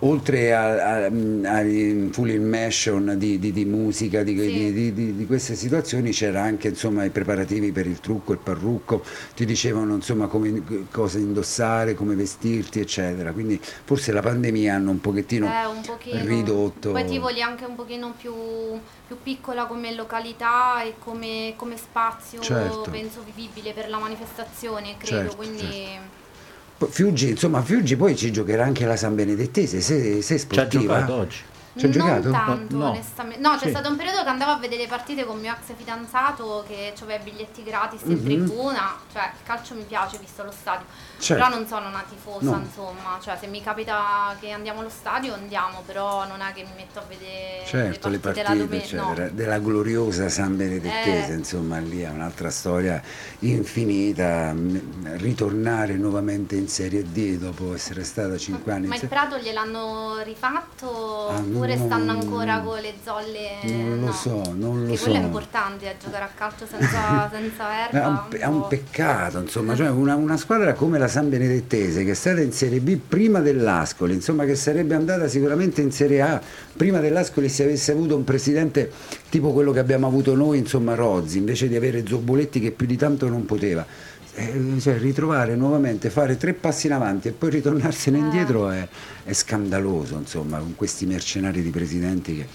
[0.00, 4.92] oltre ai full immersion di, di- di musica di, Sì.
[4.92, 9.02] di- queste situazioni c'era anche insomma i preparativi per il trucco, il parrucco,
[9.34, 15.00] ti dicevano insomma come, cosa indossare, come vestirti eccetera, quindi forse la pandemia hanno un
[15.00, 16.24] pochettino Eh, un pochino.
[16.24, 16.92] ridotto.
[16.92, 18.32] Poi Tivoli è anche un pochino più,
[19.06, 22.88] più piccola come località e come, come spazio, Certo.
[22.90, 25.16] penso vivibile per la manifestazione, credo.
[25.30, 25.98] Certo, quindi Poi
[26.88, 30.46] Fiuggi, insomma, Fiuggi poi ci giocherà anche la San Benedettese, se, se è Ci ha
[30.46, 30.82] sportiva.
[31.00, 31.36] giocato oggi.
[31.76, 32.30] Ci ha non giocato?
[32.30, 32.88] tanto, No.
[32.90, 33.40] onestamente.
[33.40, 33.70] No, c'è Sì.
[33.70, 37.20] stato un periodo che andavo a vedere le partite con mio ex fidanzato che aveva
[37.20, 38.24] i biglietti gratis in Mhm.
[38.24, 38.96] tribuna.
[39.12, 40.86] Cioè, il calcio mi piace visto lo stadio.
[41.20, 41.44] Certo.
[41.44, 42.62] Però non sono una tifosa, No.
[42.64, 43.18] insomma.
[43.22, 46.98] Cioè, se mi capita che andiamo allo stadio, andiamo, però non è che mi metto
[46.98, 48.84] a vedere Certo, le partite, partite, la domenica.
[48.96, 49.30] eccetera, no.
[49.34, 51.36] della gloriosa San Benedettese, Eh.
[51.36, 53.02] insomma, lì è un'altra storia
[53.40, 54.54] infinita.
[55.16, 61.28] Ritornare nuovamente in Serie D dopo essere stata 5 anni Ma il Prato gliel'hanno rifatto
[61.28, 63.58] Ah, oppure no, stanno ancora con le zolle?
[63.64, 64.12] Non lo no.
[64.12, 65.24] so, non lo Che quello è so.
[65.26, 68.08] importante, a giocare a calcio senza, senza È erba.
[68.08, 72.12] un, pe- è un peccato, insomma, cioè una, una squadra come la San Benedettese che
[72.12, 76.40] è stata in Serie B prima dell'Ascoli, insomma che sarebbe andata sicuramente in Serie A
[76.74, 78.90] prima dell'Ascoli se avesse avuto un presidente
[79.28, 82.96] tipo quello che abbiamo avuto noi, insomma Rozzi, invece di avere Zobboletti che più di
[82.96, 83.84] tanto non poteva.
[84.32, 88.20] Eh, cioè, ritrovare nuovamente, fare tre passi in avanti e poi ritornarsene Eh.
[88.20, 88.86] indietro è,
[89.24, 92.46] è scandaloso, insomma, con questi mercenari di presidenti che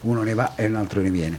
[0.00, 1.38] uno ne va e un altro ne viene.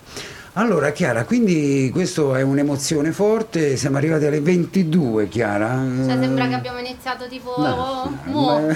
[0.57, 5.83] Allora Chiara, quindi questo è un'emozione forte, siamo arrivati alle 22 Chiara.
[6.05, 8.61] Cioè sembra che abbiamo iniziato tipo No, mo.
[8.61, 8.73] ma-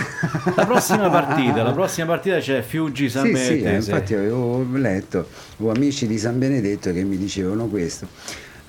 [0.56, 3.92] La prossima partita, la prossima partita c'è Fiuggi San Sì, sì, eh, Benedettese.
[3.92, 5.28] infatti avevo letto,
[5.58, 8.08] ho amici di San Benedetto che mi dicevano questo.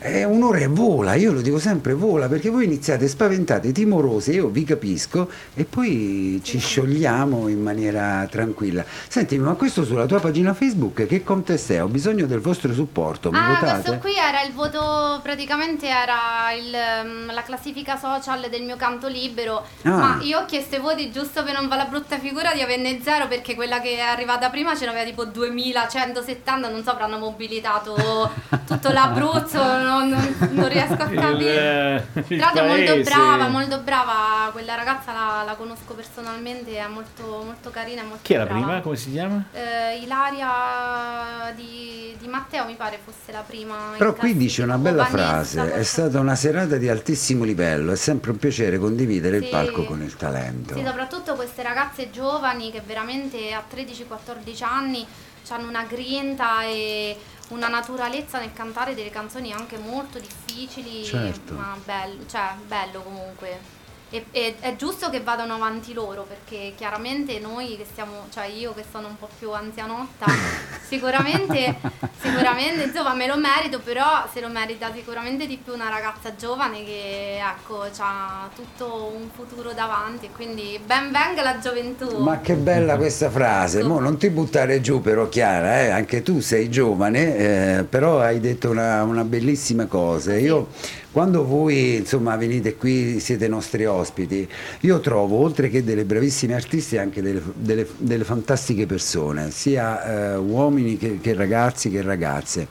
[0.02, 4.48] È un'ora e vola, io lo dico sempre vola, perché voi iniziate spaventate, timorose, io
[4.48, 8.82] vi capisco, e poi ci sciogliamo in maniera tranquilla.
[9.08, 11.82] Senti, ma questo sulla tua pagina Facebook, che contest è?
[11.82, 13.66] Ho bisogno del vostro supporto, mi Ah, votate?
[13.82, 19.06] questo qui era il voto, praticamente era il, ehm, la classifica social del mio canto
[19.06, 19.90] libero, Ah.
[19.90, 23.00] ma io ho chiesto i voti giusto per non fare la brutta figura di averne
[23.02, 28.30] zero perché quella che è arrivata prima ce n'aveva tipo 2170, non so, avranno mobilitato
[28.66, 29.58] tutto l'Abruzzo,
[29.98, 32.06] non, non- non riesco a Il, capire.
[32.14, 36.86] il Tra l'altro è molto brava, molto brava, quella ragazza la, la conosco personalmente, è
[36.86, 38.60] molto, molto carina e molto Chi era brava.
[38.60, 38.80] prima?
[38.80, 39.44] Come si chiama?
[39.52, 43.76] Eh, Ilaria di, di Matteo mi pare fosse la prima.
[43.96, 47.96] Però qui dice una bella Vanessa, frase, è stata una serata di altissimo livello, è
[47.96, 49.50] sempre un piacere condividere il Sì.
[49.50, 50.74] palco con il talento.
[50.74, 55.06] Sì, soprattutto queste ragazze giovani che veramente a 13-14 anni
[55.48, 57.16] hanno una grinta e
[57.50, 61.54] una naturalezza nel cantare delle canzoni anche molto difficili, Certo.
[61.54, 63.78] ma bello, cioè bello comunque.
[64.10, 68.74] E, e- è giusto che vadano avanti loro perché chiaramente noi che siamo, cioè io
[68.74, 70.26] che sono un po' più anzianotta,
[70.90, 71.76] Sicuramente,
[72.20, 76.84] sicuramente, insomma, me lo merito, però se lo merita sicuramente di più una ragazza giovane
[76.84, 82.18] che, ecco, ha tutto un futuro davanti e quindi ben venga la gioventù.
[82.18, 85.90] Ma che bella questa frase, Mo non ti buttare giù però Chiara, eh?
[85.90, 90.36] anche tu sei giovane, eh, però hai detto una, una bellissima cosa.
[90.36, 90.70] Io
[91.12, 94.48] quando voi insomma venite qui, siete nostri ospiti,
[94.80, 100.36] io trovo oltre che delle bravissime artiste anche delle, delle, delle fantastiche persone, sia eh,
[100.36, 102.68] uomini che, che ragazzi che ragazze.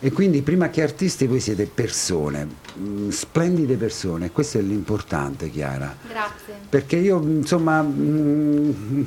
[0.00, 5.94] E quindi prima che artisti voi siete persone, mh, splendide persone, questo è l'importante Chiara.
[6.08, 6.54] Grazie.
[6.68, 7.82] Perché io insomma...
[7.82, 9.06] mh,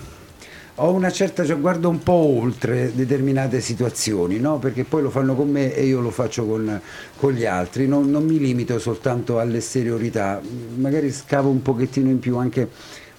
[0.75, 4.59] ho una certa, cioè, guardo un po' oltre determinate situazioni, no?
[4.59, 6.81] perché poi lo fanno con me e io lo faccio con,
[7.15, 10.41] con gli altri, non, non mi limito soltanto all'esteriorità,
[10.75, 12.69] magari scavo un pochettino in più anche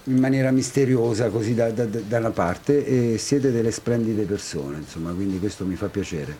[0.03, 5.11] in maniera misteriosa così da, da, da una parte e siete delle splendide persone, insomma,
[5.11, 6.37] quindi questo mi fa piacere.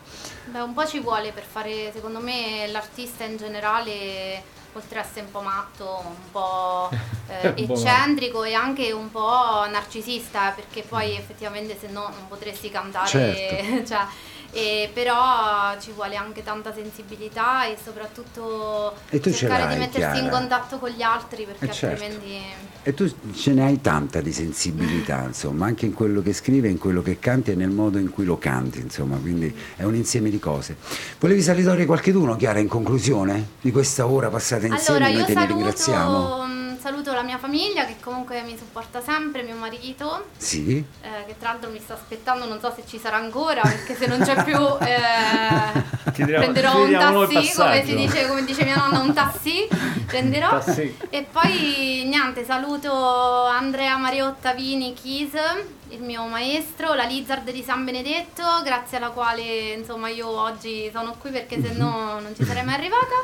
[0.52, 5.22] Beh, un po' ci vuole per fare, secondo me, l'artista in generale oltre a essere
[5.22, 6.90] un po' matto, un po'
[7.30, 13.08] eh, eccentrico e anche un po' narcisista, perché poi effettivamente se no non potresti cantare,
[13.08, 13.86] Certo.
[13.94, 14.06] cioè,
[14.52, 20.30] e però ci vuole anche tanta sensibilità e soprattutto E cercare di mettersi in Chiara.
[20.40, 22.04] contatto con gli altri perché Eh, certo.
[22.04, 22.42] altrimenti...
[22.84, 26.78] E tu ce ne hai tanta di sensibilità, insomma, anche in quello che scrivi, in
[26.78, 30.30] quello che canti e nel modo in cui lo canti, insomma, quindi è un insieme
[30.30, 30.78] di cose.
[31.20, 35.00] Volevi salutare qualcheduno, Chiara, in conclusione di questa ora passata insieme?
[35.06, 36.46] Allora, Noi io te ne ringraziamo.
[36.88, 41.50] Saluto la mia famiglia che comunque mi supporta sempre, mio marito, Sì, eh, che tra
[41.50, 44.56] l'altro mi sta aspettando, non so se ci sarà ancora, perché se non c'è più
[44.56, 45.84] eh,
[46.14, 49.68] dirò- prenderò un tassi, come, dice, come dice mia nonna, un tassi,
[50.08, 50.48] prenderò.
[50.48, 50.98] Tassi.
[51.10, 52.90] E poi niente, saluto
[53.44, 55.34] Andrea Mariotta Vini Chis,
[55.90, 61.16] il mio maestro, la Lizard di San Benedetto, grazie alla quale insomma io oggi sono
[61.20, 63.16] qui perché se no non ci sarei mai arrivata.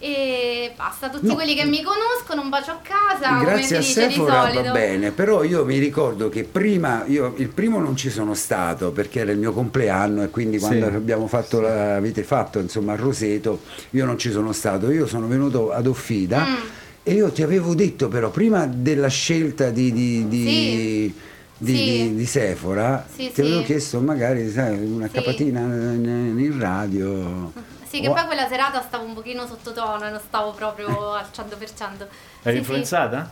[0.00, 1.34] E basta, tutti No.
[1.34, 4.50] quelli che mi conoscono, un bacio a casa, grazie come a si dice di Sephora
[4.52, 8.92] va bene, però io mi ricordo che prima, io il primo non ci sono stato
[8.92, 10.94] perché era il mio compleanno e quindi quando Sì.
[10.94, 15.26] abbiamo fatto, la- avete fatto insomma a Roseto, io non ci sono stato, io sono
[15.26, 16.54] venuto ad Offida Mm.
[17.02, 19.92] e io ti avevo detto però prima della scelta di...
[19.92, 21.14] di, di- Sì.
[21.60, 21.82] di, Sì.
[21.82, 25.14] di- di Sephora Sì, ti avevo chiesto magari sai, una Sì.
[25.14, 27.52] capatina in in radio
[27.88, 31.26] Sì, che Oh, poi quella serata stavo un pochino sottotono e non stavo proprio al
[31.32, 32.06] 100%.
[32.42, 33.30] Eri Sì, influenzata?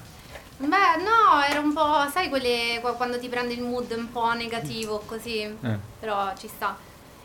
[0.58, 0.64] Sì.
[0.64, 4.32] Beh, no, era un po', sai, quelle qua- quando ti prende il mood un po'
[4.32, 5.78] negativo così, Eh.
[6.00, 6.74] però ci sta.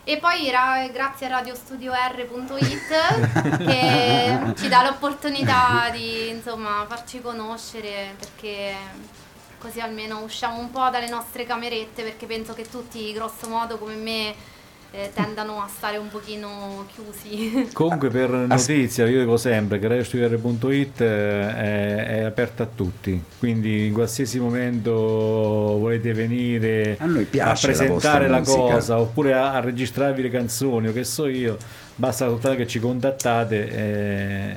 [0.03, 2.91] E poi era grazie a radiostudio.r.it
[3.65, 8.73] che ci dà l'opportunità di insomma farci conoscere perché
[9.59, 13.93] così almeno usciamo un po' dalle nostre camerette perché penso che tutti grosso modo come
[13.93, 14.33] me
[14.91, 17.69] eh, tendano a stare un pochino chiusi.
[17.73, 23.93] Comunque per notizia, io dico sempre che radiostudio.it è, è aperta a tutti, quindi in
[23.93, 28.59] qualsiasi momento volete venire A noi piace la presentare la, musica.
[28.59, 31.57] cosa oppure a, a registrarvi le canzoni o che so io,
[31.95, 34.55] basta soltanto che ci contattate e,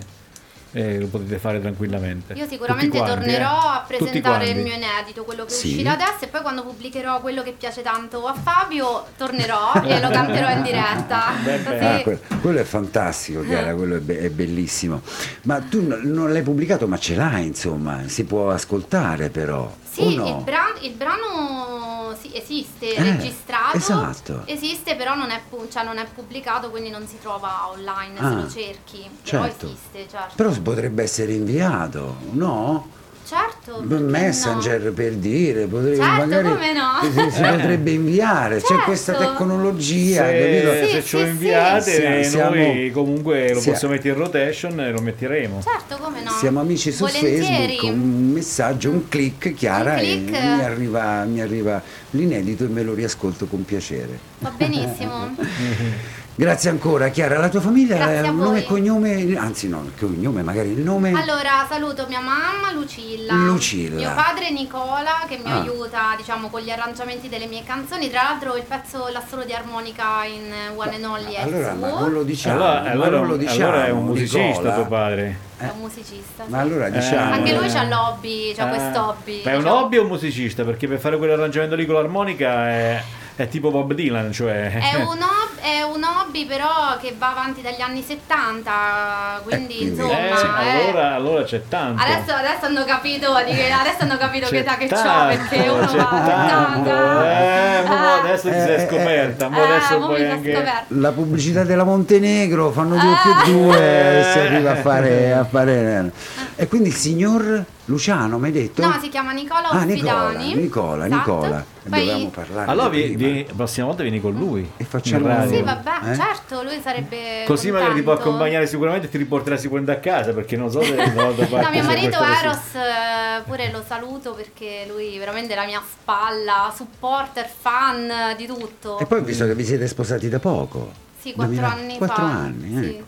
[0.77, 2.33] e lo potete fare tranquillamente.
[2.35, 3.77] Io sicuramente quanti, tornerò eh.
[3.77, 5.69] a presentare il mio inedito, quello che Sì.
[5.69, 10.11] uscirà adesso e poi quando pubblicherò quello che piace tanto a Fabio tornerò e lo
[10.11, 11.23] canterò in diretta.
[11.95, 15.01] Ah, que- quello è fantastico, Chiara, quello è, be- è bellissimo.
[15.43, 19.73] Ma tu n- non l'hai pubblicato, ma ce l'hai, insomma, si può ascoltare però.
[19.95, 20.27] Sì, no?
[20.27, 24.43] il, bran- il brano sì, esiste, Eh, registrato, esatto.
[24.47, 28.25] esiste però non è, pu- cioè non è pubblicato quindi non si trova online se
[28.25, 29.67] Ah, lo cerchi, però certo.
[29.67, 30.33] esiste, certo.
[30.35, 32.89] Però potrebbe essere inviato, no?
[33.25, 34.93] Certo, Messenger no?
[34.93, 36.91] per dire, potrebbe, Certo, magari come no?
[37.31, 38.83] si, si potrebbe inviare, c'è Certo.
[38.85, 40.73] questa tecnologia, se, capito?
[40.73, 41.31] Sì, se sì, ce lo sì.
[41.31, 45.63] inviate Siamo- noi comunque lo sia- possiamo mettere in rotation e lo metteremo.
[45.63, 46.31] Certo, come no?
[46.31, 47.45] Siamo amici su Volentieri.
[47.77, 50.35] Facebook, un messaggio, un click, Chiara, Un click.
[50.37, 54.19] e mi arriva, mi arriva l'inedito e me lo riascolto con piacere.
[54.39, 55.35] Va benissimo.
[56.37, 59.93] Grazie ancora Chiara, la tua famiglia Grazie è un nome e cognome, anzi no, il
[59.97, 63.95] cognome magari il nome Allora, saluto mia mamma Lucilla, Lucilla.
[63.95, 65.61] mio padre Nicola che mi Ah.
[65.61, 70.25] aiuta diciamo con gli arrangiamenti delle mie canzoni, tra l'altro il pezzo l'assolo di armonica
[70.25, 73.19] in One and Only è allora, il ma suo, non lo diciamo, allora, ma allora-
[73.19, 74.75] non lo diciamo, allora è un musicista Nicola.
[74.75, 75.39] tuo padre.
[75.59, 76.45] è un musicista.
[76.49, 76.63] Ma sì.
[76.65, 77.71] allora diciamo Anche lui eh.
[77.73, 79.43] c'ha l'hobby, c'ha Ah, quest'hobby.
[79.45, 79.79] Ma è un diciamo.
[79.81, 80.65] hobby o un musicista?
[80.65, 83.03] Perché per fare quell'arrangiamento lì con l'armonica è,
[83.37, 84.73] è tipo Bob Dylan, cioè...
[84.73, 89.89] È un, hob- è un hobby però che va avanti dagli anni 70, quindi, quindi-
[89.95, 90.13] insomma...
[90.29, 90.89] Eh, sì, eh.
[90.91, 92.03] allora, allora c'è tanto.
[92.03, 95.87] Adesso, adesso hanno capito, che, adesso hanno capito che età che c'ho tanto, perché uno
[95.87, 96.91] c'è va tanto.
[96.91, 98.19] Eh, Ah.
[98.21, 100.53] adesso ti Eh, sei eh, scoperta, Eh, adesso poi anche...
[100.55, 100.85] scoperta.
[100.89, 103.43] La pubblicità della Montenegro fanno due Ah.
[103.43, 104.47] più due e si Eh.
[104.47, 106.13] arriva a fare, a fare-
[106.57, 108.81] E quindi il signor Luciano, mi hai detto?
[108.87, 110.39] No, si chiama Nicola Ah, Nicola.
[110.39, 111.33] Nicola, Esatto.
[111.35, 111.65] Nicola.
[111.89, 114.71] Poi- Dovevamo parlare Allora vi- vi- la prossima volta vieni con lui.
[114.77, 115.57] E facciamo- radio.
[115.57, 116.15] Sì, vabbè, Eh?
[116.17, 118.29] certo, lui sarebbe Così magari ti può contento.
[118.31, 121.35] accompagnare sicuramente e ti riporterà sicuramente a casa perché non so se No,
[121.71, 127.49] mio marito Eros eh, pure lo saluto perché lui veramente è la mia spalla, supporter,
[127.49, 128.99] fan di tutto.
[128.99, 130.91] E poi ho visto che vi siete sposati da poco.
[131.21, 132.31] Sì, quattro 2000 anni quattro fa.
[132.33, 133.03] anni, Sì.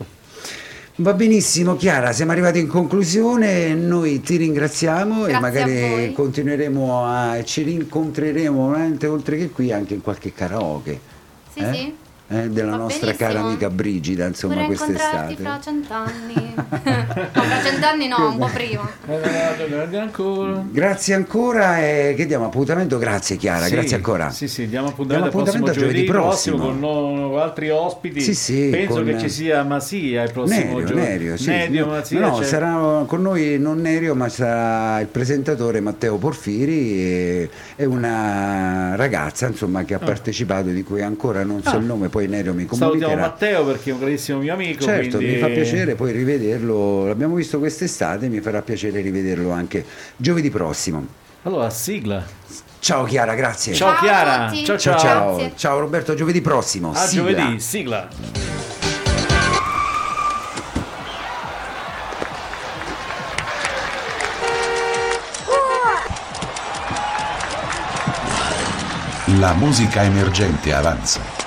[0.99, 6.13] Va benissimo Chiara, siamo arrivati in conclusione, noi ti ringraziamo e Grazie a magari voi.
[6.13, 8.71] continueremo a ci rincontreremo
[9.05, 10.99] oltre che qui anche in qualche karaoke.
[11.53, 11.73] Sì, eh?
[11.73, 11.95] sì.
[12.29, 13.47] Eh, della Va nostra cara benissimo.
[13.47, 15.35] amica Brigida, insomma, Vorrei quest'estate.
[15.35, 16.53] fra cent'anni.
[16.55, 18.89] no, fra cent'anni no, un po' prima.
[19.07, 20.65] Eh, ancora.
[20.69, 24.29] Grazie ancora e che diamo appuntamento, grazie Chiara, Sì, grazie ancora.
[24.31, 26.79] Sì, sì, diamo appuntamento, Diamo appuntamento a giovedì, giovedì prossimo, prossimo.
[26.91, 28.19] con no- altri ospiti.
[28.19, 31.07] Sì, sì, Penso con- che ci sia Masia il prossimo Nerio, giovedì.
[31.07, 31.47] Nerio, sì.
[31.47, 36.17] Nerio, No, Masia, no, c'è- sarà con noi non Nerio, ma sarà il presentatore Matteo
[36.17, 41.75] Porfiri e, e una ragazza insomma, che ha partecipato, di cui ancora non so Ah.
[41.77, 43.21] il nome, poi Nerio mi Salutiamo comunicherà.
[43.21, 44.83] Matteo perché è un grandissimo mio amico.
[44.83, 49.85] Certo, quindi- mi fa piacere poi rivederlo, l'abbiamo visto quest'estate, mi farà piacere rivederlo anche
[50.15, 51.05] giovedì prossimo.
[51.43, 52.25] Allora, sigla.
[52.79, 53.73] Ciao Chiara, grazie.
[53.75, 54.51] Ciao, Ciao Chiara.
[54.51, 54.97] Ciao ciao.
[54.97, 56.91] ciao, ciao Roberto, giovedì prossimo.
[56.91, 57.33] A sigla.
[57.33, 58.09] giovedì, sigla.
[69.39, 71.46] La musica emergente avanza.